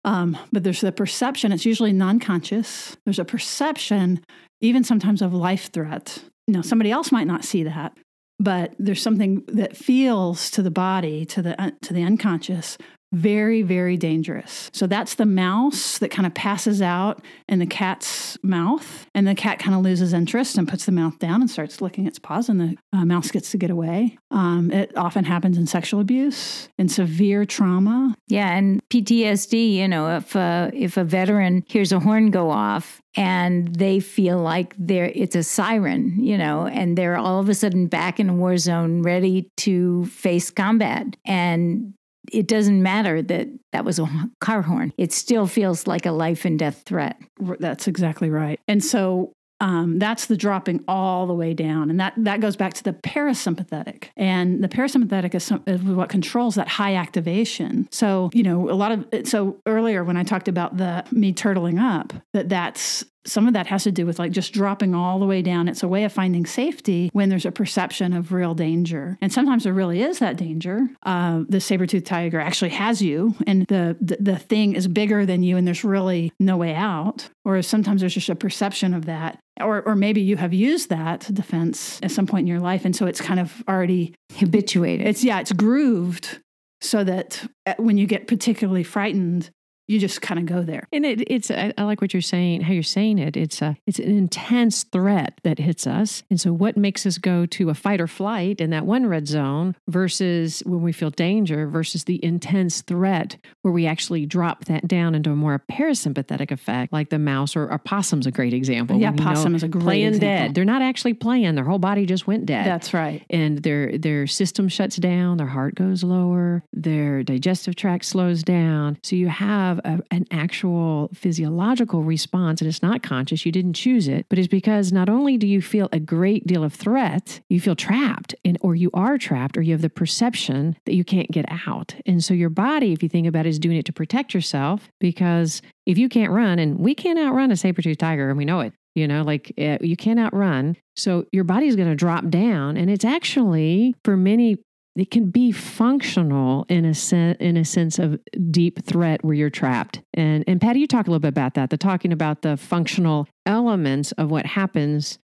Um, 0.04 0.36
but 0.50 0.64
there's 0.64 0.80
the 0.80 0.92
perception. 0.92 1.52
It's 1.52 1.64
usually 1.64 1.92
non-conscious. 1.92 2.96
There's 3.04 3.20
a 3.20 3.24
perception, 3.24 4.24
even 4.60 4.82
sometimes 4.84 5.22
of 5.22 5.32
life 5.32 5.70
threat. 5.72 6.24
Now, 6.48 6.62
somebody 6.62 6.90
else 6.90 7.12
might 7.12 7.28
not 7.28 7.44
see 7.44 7.62
that, 7.62 7.96
but 8.40 8.74
there's 8.78 9.02
something 9.02 9.44
that 9.46 9.76
feels 9.76 10.50
to 10.50 10.62
the 10.62 10.72
body, 10.72 11.24
to 11.26 11.42
the 11.42 11.60
uh, 11.60 11.70
to 11.82 11.92
the 11.92 12.02
unconscious, 12.02 12.78
very, 13.12 13.62
very 13.62 13.96
dangerous. 13.96 14.70
So 14.72 14.86
that's 14.86 15.16
the 15.16 15.26
mouse 15.26 15.98
that 15.98 16.10
kind 16.10 16.26
of 16.26 16.34
passes 16.34 16.80
out 16.80 17.22
in 17.48 17.58
the 17.58 17.66
cat's 17.66 18.38
mouth, 18.42 19.06
and 19.14 19.26
the 19.26 19.34
cat 19.34 19.58
kind 19.58 19.76
of 19.76 19.82
loses 19.82 20.12
interest 20.12 20.56
and 20.56 20.66
puts 20.66 20.86
the 20.86 20.92
mouth 20.92 21.18
down 21.18 21.40
and 21.40 21.50
starts 21.50 21.80
licking 21.80 22.06
its 22.06 22.18
paws, 22.18 22.48
and 22.48 22.60
the 22.60 22.76
uh, 22.92 23.04
mouse 23.04 23.30
gets 23.30 23.50
to 23.50 23.58
get 23.58 23.70
away. 23.70 24.18
Um, 24.30 24.70
it 24.70 24.96
often 24.96 25.24
happens 25.24 25.58
in 25.58 25.66
sexual 25.66 26.00
abuse, 26.00 26.68
in 26.78 26.88
severe 26.88 27.44
trauma. 27.44 28.16
Yeah, 28.28 28.56
and 28.56 28.80
PTSD, 28.88 29.74
you 29.74 29.88
know, 29.88 30.16
if 30.16 30.34
uh, 30.34 30.70
if 30.72 30.96
a 30.96 31.04
veteran 31.04 31.64
hears 31.68 31.92
a 31.92 32.00
horn 32.00 32.30
go 32.30 32.50
off 32.50 33.02
and 33.14 33.74
they 33.74 34.00
feel 34.00 34.38
like 34.38 34.74
they're 34.78 35.12
it's 35.14 35.36
a 35.36 35.42
siren, 35.42 36.16
you 36.18 36.38
know, 36.38 36.66
and 36.66 36.96
they're 36.96 37.18
all 37.18 37.38
of 37.38 37.48
a 37.48 37.54
sudden 37.54 37.86
back 37.86 38.18
in 38.18 38.30
a 38.30 38.34
war 38.34 38.56
zone 38.56 39.02
ready 39.02 39.50
to 39.58 40.06
face 40.06 40.50
combat 40.50 41.06
and 41.24 41.94
it 42.32 42.48
doesn't 42.48 42.82
matter 42.82 43.22
that 43.22 43.48
that 43.72 43.84
was 43.84 43.98
a 43.98 44.08
car 44.40 44.62
horn. 44.62 44.92
It 44.98 45.12
still 45.12 45.46
feels 45.46 45.86
like 45.86 46.06
a 46.06 46.12
life 46.12 46.44
and 46.44 46.58
death 46.58 46.82
threat. 46.86 47.20
That's 47.38 47.86
exactly 47.86 48.30
right. 48.30 48.58
And 48.66 48.82
so 48.82 49.32
um, 49.62 50.00
that's 50.00 50.26
the 50.26 50.36
dropping 50.36 50.82
all 50.88 51.28
the 51.28 51.34
way 51.34 51.54
down. 51.54 51.88
And 51.88 52.00
that, 52.00 52.14
that 52.16 52.40
goes 52.40 52.56
back 52.56 52.74
to 52.74 52.82
the 52.82 52.92
parasympathetic. 52.92 54.08
And 54.16 54.62
the 54.62 54.68
parasympathetic 54.68 55.36
is, 55.36 55.44
some, 55.44 55.62
is 55.68 55.80
what 55.82 56.08
controls 56.08 56.56
that 56.56 56.66
high 56.66 56.96
activation. 56.96 57.86
So, 57.92 58.30
you 58.34 58.42
know, 58.42 58.68
a 58.68 58.74
lot 58.74 58.90
of, 58.90 59.28
so 59.28 59.60
earlier 59.64 60.02
when 60.02 60.16
I 60.16 60.24
talked 60.24 60.48
about 60.48 60.78
the 60.78 61.04
me 61.12 61.32
turtling 61.32 61.80
up, 61.80 62.12
that 62.32 62.48
that's, 62.48 63.04
some 63.24 63.46
of 63.46 63.54
that 63.54 63.66
has 63.68 63.84
to 63.84 63.92
do 63.92 64.04
with 64.06 64.18
like 64.18 64.32
just 64.32 64.52
dropping 64.52 64.94
all 64.94 65.18
the 65.18 65.26
way 65.26 65.42
down. 65.42 65.68
It's 65.68 65.82
a 65.82 65.88
way 65.88 66.04
of 66.04 66.12
finding 66.12 66.44
safety 66.46 67.10
when 67.12 67.28
there's 67.28 67.46
a 67.46 67.52
perception 67.52 68.12
of 68.12 68.32
real 68.32 68.54
danger. 68.54 69.16
And 69.20 69.32
sometimes 69.32 69.64
there 69.64 69.72
really 69.72 70.02
is 70.02 70.18
that 70.18 70.36
danger. 70.36 70.88
Uh, 71.04 71.44
the 71.48 71.60
saber-toothed 71.60 72.06
tiger 72.06 72.40
actually 72.40 72.70
has 72.70 73.00
you, 73.00 73.34
and 73.46 73.66
the, 73.66 73.96
the 74.00 74.16
the 74.20 74.38
thing 74.38 74.74
is 74.74 74.88
bigger 74.88 75.24
than 75.24 75.42
you, 75.42 75.56
and 75.56 75.66
there's 75.66 75.84
really 75.84 76.32
no 76.40 76.56
way 76.56 76.74
out. 76.74 77.28
Or 77.44 77.62
sometimes 77.62 78.00
there's 78.00 78.14
just 78.14 78.28
a 78.28 78.34
perception 78.34 78.94
of 78.94 79.06
that. 79.06 79.38
Or, 79.60 79.82
or 79.82 79.94
maybe 79.94 80.22
you 80.22 80.36
have 80.38 80.54
used 80.54 80.88
that 80.88 81.28
defense 81.32 82.00
at 82.02 82.10
some 82.10 82.26
point 82.26 82.42
in 82.44 82.46
your 82.46 82.60
life, 82.60 82.84
and 82.84 82.96
so 82.96 83.06
it's 83.06 83.20
kind 83.20 83.38
of 83.38 83.62
already 83.68 84.14
Habituated. 84.36 85.06
it's 85.06 85.22
yeah, 85.22 85.40
it's 85.40 85.52
grooved 85.52 86.40
so 86.80 87.04
that 87.04 87.46
uh, 87.66 87.74
when 87.76 87.98
you 87.98 88.06
get 88.06 88.26
particularly 88.26 88.82
frightened, 88.82 89.50
you 89.92 89.98
just 89.98 90.22
kind 90.22 90.40
of 90.40 90.46
go 90.46 90.62
there. 90.62 90.88
And 90.92 91.04
it, 91.04 91.22
it's 91.30 91.50
I, 91.50 91.72
I 91.76 91.82
like 91.84 92.00
what 92.00 92.14
you're 92.14 92.20
saying, 92.22 92.62
how 92.62 92.72
you're 92.72 92.82
saying 92.82 93.18
it. 93.18 93.36
It's 93.36 93.60
a 93.60 93.76
it's 93.86 93.98
an 93.98 94.16
intense 94.16 94.84
threat 94.84 95.38
that 95.44 95.58
hits 95.58 95.86
us, 95.86 96.22
and 96.30 96.40
so 96.40 96.52
what 96.52 96.76
makes 96.76 97.04
us 97.06 97.18
go 97.18 97.46
to 97.46 97.70
a 97.70 97.74
fight 97.74 98.00
or 98.00 98.06
flight 98.06 98.60
in 98.60 98.70
that 98.70 98.86
one 98.86 99.06
red 99.06 99.28
zone 99.28 99.76
versus 99.88 100.62
when 100.64 100.82
we 100.82 100.92
feel 100.92 101.10
danger 101.10 101.66
versus 101.66 102.04
the 102.04 102.24
intense 102.24 102.80
threat 102.80 103.36
where 103.62 103.72
we 103.72 103.86
actually 103.86 104.26
drop 104.26 104.64
that 104.64 104.88
down 104.88 105.14
into 105.14 105.30
a 105.30 105.36
more 105.36 105.62
parasympathetic 105.70 106.50
effect, 106.50 106.92
like 106.92 107.10
the 107.10 107.18
mouse 107.18 107.54
or 107.54 107.68
a 107.68 107.78
possum's 107.78 108.26
a 108.26 108.30
great 108.30 108.54
example. 108.54 108.96
Yeah, 108.98 109.10
when 109.10 109.18
you 109.18 109.24
know 109.24 109.30
possum 109.30 109.54
is 109.54 109.62
a 109.62 109.68
great 109.68 109.84
playing 109.84 110.06
example. 110.08 110.28
dead. 110.28 110.54
They're 110.54 110.64
not 110.64 110.82
actually 110.82 111.14
playing; 111.14 111.54
their 111.54 111.64
whole 111.64 111.78
body 111.78 112.06
just 112.06 112.26
went 112.26 112.46
dead 112.46 112.66
That's 112.66 112.94
right. 112.94 113.22
and 113.28 113.58
their 113.58 113.98
their 113.98 114.26
system 114.26 114.68
shuts 114.68 114.96
down, 114.96 115.36
their 115.36 115.46
heart 115.46 115.74
goes 115.74 116.02
lower, 116.02 116.62
their 116.72 117.22
digestive 117.22 117.76
tract 117.76 118.04
slows 118.04 118.42
down. 118.42 118.98
So 119.02 119.16
you 119.16 119.28
have 119.28 119.80
a, 119.84 120.00
an 120.10 120.26
actual 120.30 121.10
physiological 121.14 122.02
response 122.02 122.60
and 122.60 122.68
it's 122.68 122.82
not 122.82 123.02
conscious, 123.02 123.44
you 123.46 123.52
didn't 123.52 123.74
choose 123.74 124.08
it, 124.08 124.26
but 124.28 124.38
it's 124.38 124.48
because 124.48 124.92
not 124.92 125.08
only 125.08 125.36
do 125.36 125.46
you 125.46 125.62
feel 125.62 125.88
a 125.92 126.00
great 126.00 126.46
deal 126.46 126.64
of 126.64 126.72
threat, 126.72 127.40
you 127.48 127.60
feel 127.60 127.76
trapped 127.76 128.34
and 128.44 128.58
or 128.60 128.74
you 128.74 128.90
are 128.94 129.18
trapped 129.18 129.56
or 129.56 129.62
you 129.62 129.72
have 129.72 129.82
the 129.82 129.90
perception 129.90 130.76
that 130.86 130.94
you 130.94 131.04
can't 131.04 131.30
get 131.30 131.46
out. 131.48 131.94
And 132.06 132.22
so 132.22 132.34
your 132.34 132.50
body, 132.50 132.92
if 132.92 133.02
you 133.02 133.08
think 133.08 133.26
about 133.26 133.46
it, 133.46 133.50
is 133.50 133.58
doing 133.58 133.76
it 133.76 133.84
to 133.86 133.92
protect 133.92 134.34
yourself 134.34 134.88
because 135.00 135.62
if 135.86 135.98
you 135.98 136.08
can't 136.08 136.32
run 136.32 136.58
and 136.58 136.78
we 136.78 136.94
can't 136.94 137.18
outrun 137.18 137.50
a 137.50 137.56
saber-toothed 137.56 138.00
tiger 138.00 138.28
and 138.28 138.38
we 138.38 138.44
know 138.44 138.60
it, 138.60 138.72
you 138.94 139.08
know, 139.08 139.22
like 139.22 139.52
uh, 139.58 139.78
you 139.80 139.96
can't 139.96 140.20
outrun. 140.20 140.76
So 140.96 141.24
your 141.32 141.44
body's 141.44 141.76
going 141.76 141.88
to 141.88 141.94
drop 141.94 142.28
down. 142.28 142.76
And 142.76 142.90
it's 142.90 143.04
actually, 143.04 143.94
for 144.04 144.16
many 144.16 144.58
it 144.94 145.10
can 145.10 145.30
be 145.30 145.52
functional 145.52 146.66
in 146.68 146.84
a 146.84 146.94
sense 146.94 147.36
in 147.40 147.56
a 147.56 147.64
sense 147.64 147.98
of 147.98 148.18
deep 148.50 148.84
threat 148.84 149.24
where 149.24 149.34
you're 149.34 149.50
trapped. 149.50 150.00
And 150.14 150.44
and 150.46 150.60
Patty, 150.60 150.80
you 150.80 150.86
talk 150.86 151.06
a 151.06 151.10
little 151.10 151.20
bit 151.20 151.28
about 151.28 151.54
that. 151.54 151.70
The 151.70 151.78
talking 151.78 152.12
about 152.12 152.42
the 152.42 152.56
functional 152.56 153.26
elements 153.46 154.12
of 154.12 154.30
what 154.30 154.46
happens 154.46 155.18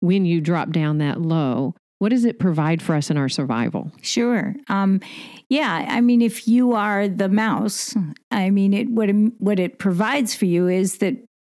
when 0.00 0.26
you 0.26 0.40
drop 0.40 0.70
down 0.70 0.98
that 0.98 1.20
low. 1.20 1.74
What 2.00 2.10
does 2.10 2.26
it 2.26 2.38
provide 2.38 2.82
for 2.82 2.94
us 2.94 3.10
in 3.10 3.16
our 3.16 3.30
survival? 3.30 3.90
Sure. 4.02 4.54
Um, 4.68 5.00
yeah. 5.48 5.86
I 5.88 6.02
mean, 6.02 6.20
if 6.20 6.46
you 6.46 6.72
are 6.72 7.08
the 7.08 7.30
mouse, 7.30 7.94
I 8.30 8.50
mean, 8.50 8.74
it 8.74 8.90
what 8.90 9.08
it, 9.08 9.14
what 9.38 9.58
it 9.58 9.78
provides 9.78 10.34
for 10.34 10.44
you 10.44 10.68
is 10.68 10.98
that 10.98 11.16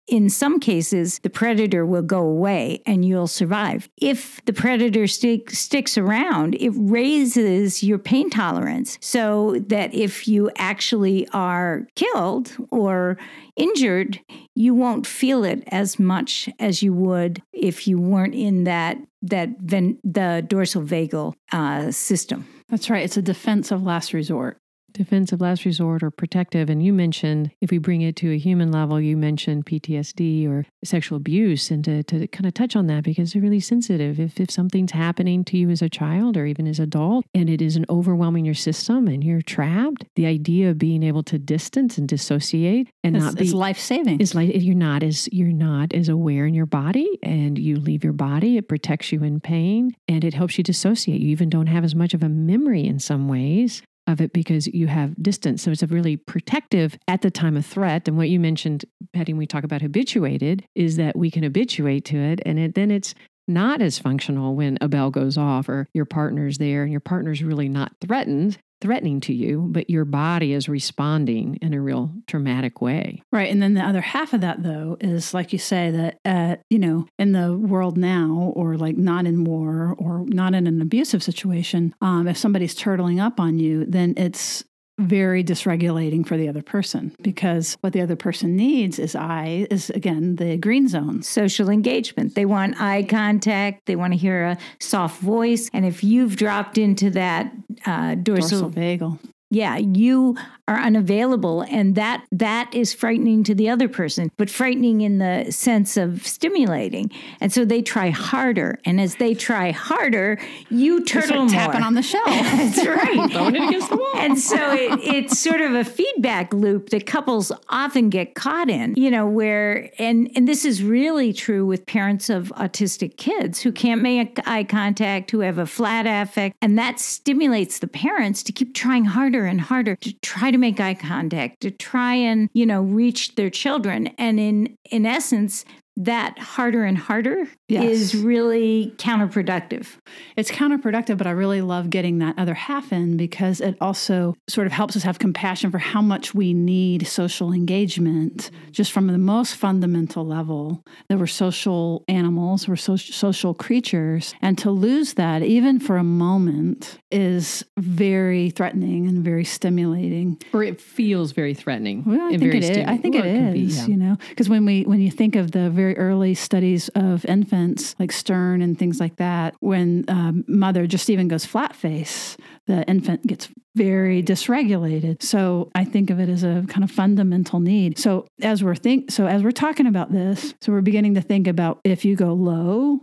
in 0.07 0.29
some 0.29 0.59
cases, 0.59 1.19
the 1.19 1.29
predator 1.29 1.85
will 1.85 2.03
go 2.03 2.21
away 2.21 2.81
and 2.85 3.03
you'll 3.03 3.27
survive. 3.27 3.89
If 3.97 4.43
the 4.45 4.53
predator 4.53 5.07
stick, 5.07 5.49
sticks 5.49 5.97
around, 5.97 6.55
it 6.55 6.71
raises 6.75 7.83
your 7.83 7.97
pain 7.97 8.29
tolerance 8.29 8.97
so 9.01 9.59
that 9.67 9.93
if 9.93 10.27
you 10.27 10.51
actually 10.57 11.27
are 11.29 11.87
killed 11.95 12.55
or 12.69 13.17
injured, 13.55 14.19
you 14.53 14.73
won't 14.73 15.07
feel 15.07 15.43
it 15.43 15.63
as 15.67 15.97
much 15.97 16.49
as 16.59 16.83
you 16.83 16.93
would 16.93 17.41
if 17.53 17.87
you 17.87 17.99
weren't 17.99 18.35
in 18.35 18.65
that 18.65 18.97
that 19.21 19.49
ven- 19.59 19.97
the 20.03 20.45
dorsal 20.47 20.83
vagal 20.83 21.33
uh, 21.51 21.89
system. 21.89 22.47
That's 22.69 22.91
right. 22.91 23.03
It's 23.03 23.17
a 23.17 23.23
defense 23.23 23.71
of 23.71 23.81
last 23.81 24.13
resort 24.13 24.59
defensive 24.95 25.41
last 25.41 25.65
resort 25.65 26.03
or 26.03 26.11
protective. 26.11 26.69
And 26.69 26.83
you 26.83 26.93
mentioned, 26.93 27.51
if 27.61 27.71
we 27.71 27.77
bring 27.77 28.01
it 28.01 28.15
to 28.17 28.31
a 28.31 28.37
human 28.37 28.71
level, 28.71 28.99
you 28.99 29.17
mentioned 29.17 29.65
PTSD 29.65 30.47
or 30.49 30.65
sexual 30.83 31.17
abuse, 31.17 31.69
and 31.69 31.83
to, 31.83 32.03
to 32.03 32.27
kind 32.27 32.45
of 32.45 32.53
touch 32.53 32.75
on 32.75 32.87
that 32.87 33.03
because 33.03 33.33
they're 33.33 33.41
really 33.41 33.59
sensitive. 33.59 34.19
If, 34.19 34.39
if 34.39 34.49
something's 34.49 34.91
happening 34.91 35.43
to 35.45 35.57
you 35.57 35.69
as 35.69 35.81
a 35.81 35.89
child 35.89 36.37
or 36.37 36.45
even 36.45 36.67
as 36.67 36.79
an 36.79 36.85
adult 36.85 37.25
and 37.33 37.49
it 37.49 37.61
isn't 37.61 37.85
overwhelming 37.89 38.45
your 38.45 38.55
system 38.55 39.07
and 39.07 39.23
you're 39.23 39.41
trapped, 39.41 40.05
the 40.15 40.25
idea 40.25 40.69
of 40.69 40.77
being 40.77 41.03
able 41.03 41.23
to 41.23 41.37
distance 41.37 41.97
and 41.97 42.07
dissociate 42.07 42.89
and 43.03 43.15
it's, 43.15 43.25
not 43.25 43.35
be 43.35 43.45
it's 43.45 43.53
life 43.53 43.79
saving. 43.79 44.19
Is 44.21 44.33
like 44.33 44.51
you're 44.53 44.75
not 44.75 45.03
as 45.03 45.27
you're 45.31 45.47
not 45.49 45.93
as 45.93 46.09
aware 46.09 46.45
in 46.45 46.53
your 46.53 46.65
body 46.65 47.19
and 47.21 47.57
you 47.57 47.77
leave 47.77 48.03
your 48.03 48.13
body. 48.13 48.57
It 48.57 48.69
protects 48.69 49.11
you 49.11 49.23
in 49.23 49.39
pain 49.39 49.95
and 50.07 50.23
it 50.23 50.33
helps 50.33 50.57
you 50.57 50.63
dissociate. 50.63 51.21
You 51.21 51.29
even 51.29 51.49
don't 51.49 51.67
have 51.67 51.83
as 51.83 51.95
much 51.95 52.13
of 52.13 52.23
a 52.23 52.29
memory 52.29 52.85
in 52.85 52.99
some 52.99 53.27
ways 53.27 53.81
of 54.07 54.21
it 54.21 54.33
because 54.33 54.67
you 54.67 54.87
have 54.87 55.21
distance. 55.21 55.63
So 55.63 55.71
it's 55.71 55.83
a 55.83 55.87
really 55.87 56.17
protective 56.17 56.97
at 57.07 57.21
the 57.21 57.31
time 57.31 57.57
of 57.57 57.65
threat. 57.65 58.07
And 58.07 58.17
what 58.17 58.29
you 58.29 58.39
mentioned, 58.39 58.85
Patty, 59.13 59.33
when 59.33 59.39
we 59.39 59.47
talk 59.47 59.63
about 59.63 59.81
habituated, 59.81 60.65
is 60.75 60.97
that 60.97 61.15
we 61.15 61.31
can 61.31 61.43
habituate 61.43 62.05
to 62.05 62.17
it. 62.17 62.41
And 62.45 62.59
it, 62.59 62.75
then 62.75 62.91
it's 62.91 63.15
not 63.47 63.81
as 63.81 63.99
functional 63.99 64.55
when 64.55 64.77
a 64.81 64.87
bell 64.87 65.11
goes 65.11 65.37
off 65.37 65.69
or 65.69 65.87
your 65.93 66.05
partner's 66.05 66.57
there 66.57 66.83
and 66.83 66.91
your 66.91 66.99
partner's 66.99 67.43
really 67.43 67.69
not 67.69 67.93
threatened 68.01 68.57
threatening 68.85 69.19
to 69.19 69.33
you, 69.33 69.65
but 69.71 69.89
your 69.89 70.05
body 70.05 70.53
is 70.53 70.69
responding 70.69 71.57
in 71.59 71.73
a 71.73 71.81
real 71.81 72.11
traumatic 72.27 72.81
way. 72.81 73.23
Right. 73.31 73.51
And 73.51 73.59
then 73.59 73.73
the 73.73 73.81
other 73.81 74.01
half 74.01 74.31
of 74.31 74.41
that, 74.41 74.61
though, 74.61 74.95
is 75.01 75.33
like 75.33 75.51
you 75.51 75.57
say, 75.57 75.89
that, 75.89 76.19
uh, 76.23 76.57
you 76.69 76.77
know, 76.77 77.07
in 77.17 77.31
the 77.31 77.57
world 77.57 77.97
now, 77.97 78.53
or 78.55 78.77
like 78.77 78.95
not 78.95 79.25
in 79.25 79.43
war 79.43 79.95
or 79.97 80.23
not 80.27 80.53
in 80.53 80.67
an 80.67 80.81
abusive 80.81 81.23
situation, 81.23 81.95
um, 81.99 82.27
if 82.27 82.37
somebody's 82.37 82.75
turtling 82.75 83.19
up 83.19 83.39
on 83.39 83.57
you, 83.57 83.85
then 83.87 84.13
it's 84.17 84.63
very 84.97 85.43
dysregulating 85.43 86.25
for 86.25 86.37
the 86.37 86.47
other 86.47 86.61
person 86.61 87.13
because 87.21 87.77
what 87.81 87.93
the 87.93 88.01
other 88.01 88.15
person 88.15 88.55
needs 88.55 88.97
is 88.97 89.15
I 89.15 89.67
is 89.69 89.89
again 89.89 90.37
the 90.37 90.57
green 90.57 90.87
zone. 90.87 91.21
Social 91.21 91.69
engagement. 91.69 92.35
They 92.35 92.45
want 92.45 92.79
eye 92.79 93.03
contact. 93.03 93.85
They 93.85 93.95
want 93.95 94.13
to 94.13 94.17
hear 94.17 94.45
a 94.45 94.57
soft 94.79 95.21
voice. 95.21 95.69
And 95.73 95.85
if 95.85 96.03
you've 96.03 96.37
dropped 96.37 96.77
into 96.77 97.09
that 97.11 97.51
uh, 97.85 98.15
dorsal, 98.15 98.69
dorsal 98.69 98.71
vagal, 98.71 99.19
yeah, 99.51 99.77
you 99.77 100.37
are 100.67 100.79
unavailable 100.79 101.61
and 101.69 101.95
that 101.95 102.25
that 102.31 102.73
is 102.73 102.93
frightening 102.93 103.43
to 103.43 103.53
the 103.53 103.69
other 103.69 103.87
person 103.87 104.31
but 104.35 104.49
frightening 104.49 105.01
in 105.01 105.19
the 105.19 105.45
sense 105.51 105.95
of 105.95 106.25
stimulating 106.25 107.11
and 107.39 107.53
so 107.53 107.63
they 107.63 107.83
try 107.83 108.09
harder 108.09 108.79
and 108.83 108.99
as 108.99 109.15
they 109.15 109.35
try 109.35 109.69
harder 109.69 110.39
you 110.69 111.05
turtle 111.05 111.41
more 111.41 111.49
tapping 111.49 111.83
on 111.83 111.93
the 111.93 112.01
shell 112.01 112.23
that's 112.25 112.83
right 112.87 113.31
throwing 113.31 113.55
it 113.55 113.61
against 113.67 113.89
the 113.89 113.95
wall 113.95 114.04
and 114.25 114.39
so 114.39 114.73
it, 114.73 114.99
it's 115.01 115.39
sort 115.39 115.61
of 115.61 115.73
a 115.73 115.83
feedback 115.83 116.53
loop 116.53 116.89
that 116.89 117.05
couples 117.05 117.51
often 117.69 118.09
get 118.09 118.35
caught 118.35 118.69
in 118.69 118.93
you 118.95 119.11
know 119.11 119.27
where 119.27 119.89
and 119.99 120.31
and 120.35 120.47
this 120.47 120.65
is 120.65 120.83
really 120.83 121.33
true 121.33 121.65
with 121.65 121.85
parents 121.85 122.29
of 122.29 122.53
autistic 122.57 123.17
kids 123.17 123.61
who 123.61 123.71
can't 123.71 124.01
make 124.01 124.39
eye 124.47 124.63
contact 124.63 125.31
who 125.31 125.39
have 125.39 125.57
a 125.57 125.65
flat 125.65 126.05
affect 126.05 126.55
and 126.61 126.77
that 126.77 126.99
stimulates 126.99 127.79
the 127.79 127.87
parents 127.87 128.43
to 128.43 128.51
keep 128.51 128.73
trying 128.73 129.05
harder 129.05 129.45
and 129.45 129.61
harder 129.61 129.95
to 129.95 130.13
try 130.21 130.51
to 130.51 130.57
make 130.57 130.79
eye 130.79 130.93
contact, 130.93 131.61
to 131.61 131.71
try 131.71 132.13
and, 132.13 132.49
you 132.53 132.65
know, 132.65 132.81
reach 132.81 133.35
their 133.35 133.49
children. 133.49 134.07
And 134.17 134.39
in 134.39 134.77
in 134.91 135.05
essence, 135.05 135.65
that 135.97 136.37
harder 136.37 136.83
and 136.83 136.97
harder 136.97 137.45
yes. 137.69 137.83
is 137.85 138.15
really 138.15 138.93
counterproductive. 138.97 139.87
It's 140.35 140.51
counterproductive, 140.51 141.17
but 141.17 141.25
I 141.25 141.31
really 141.31 141.61
love 141.61 141.89
getting 141.89 142.19
that 142.19 142.37
other 142.37 142.53
half 142.53 142.91
in 142.91 143.15
because 143.15 143.61
it 143.61 143.77
also 143.79 144.35
sort 144.49 144.67
of 144.67 144.73
helps 144.73 144.95
us 144.95 145.03
have 145.03 145.19
compassion 145.19 145.71
for 145.71 145.77
how 145.77 146.01
much 146.01 146.33
we 146.33 146.53
need 146.53 147.07
social 147.07 147.53
engagement 147.53 148.51
just 148.71 148.91
from 148.91 149.07
the 149.07 149.17
most 149.17 149.55
fundamental 149.55 150.25
level 150.25 150.83
that 151.07 151.17
we're 151.17 151.27
social 151.27 152.03
animals, 152.07 152.67
we're 152.67 152.75
so- 152.75 152.95
social 152.95 153.53
creatures. 153.53 154.33
And 154.41 154.57
to 154.59 154.71
lose 154.71 155.13
that, 155.13 155.43
even 155.43 155.79
for 155.79 155.97
a 155.97 156.03
moment, 156.03 156.97
is 157.11 157.63
very 157.77 158.49
threatening 158.49 159.07
and 159.07 159.23
very 159.23 159.45
stimulating. 159.45 160.41
Or 160.51 160.63
it 160.63 160.81
feels 160.81 161.31
very 161.31 161.53
threatening. 161.53 162.03
Well, 162.05 162.21
I 162.21 162.37
think 162.37 162.53
it 162.53 162.63
is. 162.63 162.85
I 162.85 162.97
think 162.97 163.15
well, 163.15 163.25
it 163.25 163.35
is, 163.35 163.53
be, 163.53 163.59
yeah. 163.59 163.85
you 163.87 163.97
know, 163.97 164.17
because 164.29 164.49
when 164.49 164.65
we 164.65 164.83
when 164.83 164.99
you 164.99 165.11
think 165.11 165.35
of 165.35 165.51
the 165.51 165.69
very 165.69 165.84
early 165.93 166.33
studies 166.33 166.89
of 166.95 167.23
infants, 167.25 167.95
like 167.99 168.11
Stern 168.11 168.61
and 168.63 168.77
things 168.77 168.99
like 168.99 169.17
that, 169.17 169.53
when 169.59 170.05
um, 170.07 170.43
mother 170.47 170.87
just 170.87 171.09
even 171.09 171.27
goes 171.27 171.45
flat 171.45 171.75
face, 171.75 172.35
the 172.65 172.83
infant 172.87 173.27
gets 173.27 173.49
very 173.75 174.23
dysregulated. 174.23 175.21
So 175.21 175.69
I 175.75 175.85
think 175.85 176.09
of 176.09 176.19
it 176.19 176.29
as 176.29 176.43
a 176.43 176.65
kind 176.67 176.83
of 176.83 176.89
fundamental 176.89 177.59
need. 177.59 177.99
So 177.99 178.25
as 178.41 178.63
we're 178.63 178.75
think, 178.75 179.11
so 179.11 179.27
as 179.27 179.43
we're 179.43 179.51
talking 179.51 179.85
about 179.85 180.11
this, 180.11 180.55
so 180.61 180.71
we're 180.71 180.81
beginning 180.81 181.13
to 181.15 181.21
think 181.21 181.47
about 181.47 181.79
if 181.83 182.03
you 182.03 182.15
go 182.15 182.33
low, 182.33 183.01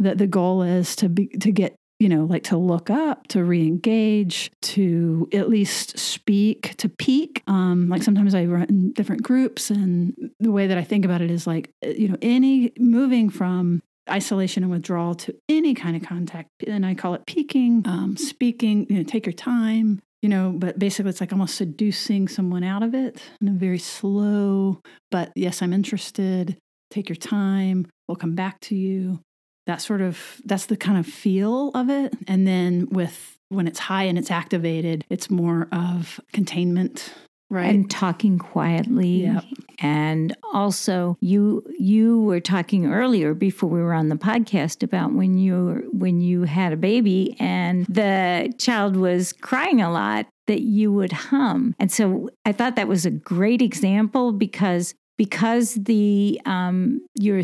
that 0.00 0.18
the 0.18 0.26
goal 0.26 0.62
is 0.62 0.96
to 0.96 1.08
be 1.08 1.28
to 1.28 1.52
get 1.52 1.76
you 2.04 2.10
know, 2.10 2.26
like 2.26 2.42
to 2.42 2.58
look 2.58 2.90
up, 2.90 3.26
to 3.28 3.42
re-engage, 3.42 4.50
to 4.60 5.26
at 5.32 5.48
least 5.48 5.98
speak, 5.98 6.76
to 6.76 6.86
peak. 6.86 7.42
Um, 7.46 7.88
like 7.88 8.02
sometimes 8.02 8.34
I 8.34 8.44
run 8.44 8.92
different 8.94 9.22
groups, 9.22 9.70
and 9.70 10.14
the 10.38 10.52
way 10.52 10.66
that 10.66 10.76
I 10.76 10.84
think 10.84 11.06
about 11.06 11.22
it 11.22 11.30
is 11.30 11.46
like, 11.46 11.70
uh, 11.82 11.88
you 11.88 12.08
know, 12.08 12.18
any 12.20 12.74
moving 12.78 13.30
from 13.30 13.82
isolation 14.10 14.62
and 14.62 14.70
withdrawal 14.70 15.14
to 15.14 15.34
any 15.48 15.72
kind 15.72 15.96
of 15.96 16.02
contact, 16.02 16.50
and 16.66 16.84
I 16.84 16.94
call 16.94 17.14
it 17.14 17.24
peaking, 17.24 17.84
um, 17.86 18.18
speaking. 18.18 18.86
You 18.90 18.98
know, 18.98 19.02
take 19.02 19.24
your 19.24 19.32
time. 19.32 20.02
You 20.20 20.28
know, 20.28 20.52
but 20.54 20.78
basically, 20.78 21.08
it's 21.08 21.22
like 21.22 21.32
almost 21.32 21.54
seducing 21.54 22.28
someone 22.28 22.64
out 22.64 22.82
of 22.82 22.94
it 22.94 23.18
in 23.40 23.48
a 23.48 23.52
very 23.52 23.78
slow, 23.78 24.82
but 25.10 25.32
yes, 25.36 25.62
I'm 25.62 25.72
interested. 25.72 26.58
Take 26.90 27.08
your 27.08 27.16
time. 27.16 27.86
We'll 28.08 28.16
come 28.16 28.34
back 28.34 28.60
to 28.60 28.74
you 28.74 29.20
that 29.66 29.80
sort 29.80 30.00
of 30.00 30.40
that's 30.44 30.66
the 30.66 30.76
kind 30.76 30.98
of 30.98 31.06
feel 31.06 31.70
of 31.74 31.90
it. 31.90 32.14
And 32.28 32.46
then 32.46 32.88
with 32.90 33.38
when 33.48 33.66
it's 33.66 33.78
high 33.78 34.04
and 34.04 34.18
it's 34.18 34.30
activated 34.30 35.04
it's 35.10 35.30
more 35.30 35.68
of 35.72 36.20
containment 36.32 37.14
right? 37.50 37.74
And 37.74 37.90
talking 37.90 38.38
quietly. 38.38 39.24
Yep. 39.24 39.44
and 39.78 40.36
also 40.52 41.16
you 41.20 41.62
you 41.78 42.20
were 42.22 42.40
talking 42.40 42.86
earlier 42.86 43.34
before 43.34 43.68
we 43.68 43.80
were 43.80 43.94
on 43.94 44.08
the 44.08 44.16
podcast 44.16 44.82
about 44.82 45.12
when 45.12 45.36
you 45.36 45.88
when 45.92 46.20
you 46.20 46.44
had 46.44 46.72
a 46.72 46.76
baby 46.76 47.36
and 47.38 47.86
the 47.86 48.52
child 48.58 48.96
was 48.96 49.32
crying 49.32 49.80
a 49.80 49.90
lot 49.90 50.26
that 50.46 50.62
you 50.62 50.92
would 50.92 51.12
hum. 51.12 51.74
And 51.78 51.92
so 51.92 52.30
i 52.44 52.52
thought 52.52 52.76
that 52.76 52.88
was 52.88 53.06
a 53.06 53.10
great 53.10 53.62
example 53.62 54.32
because 54.32 54.94
because 55.16 55.74
the 55.74 56.40
um 56.46 57.00
your 57.14 57.42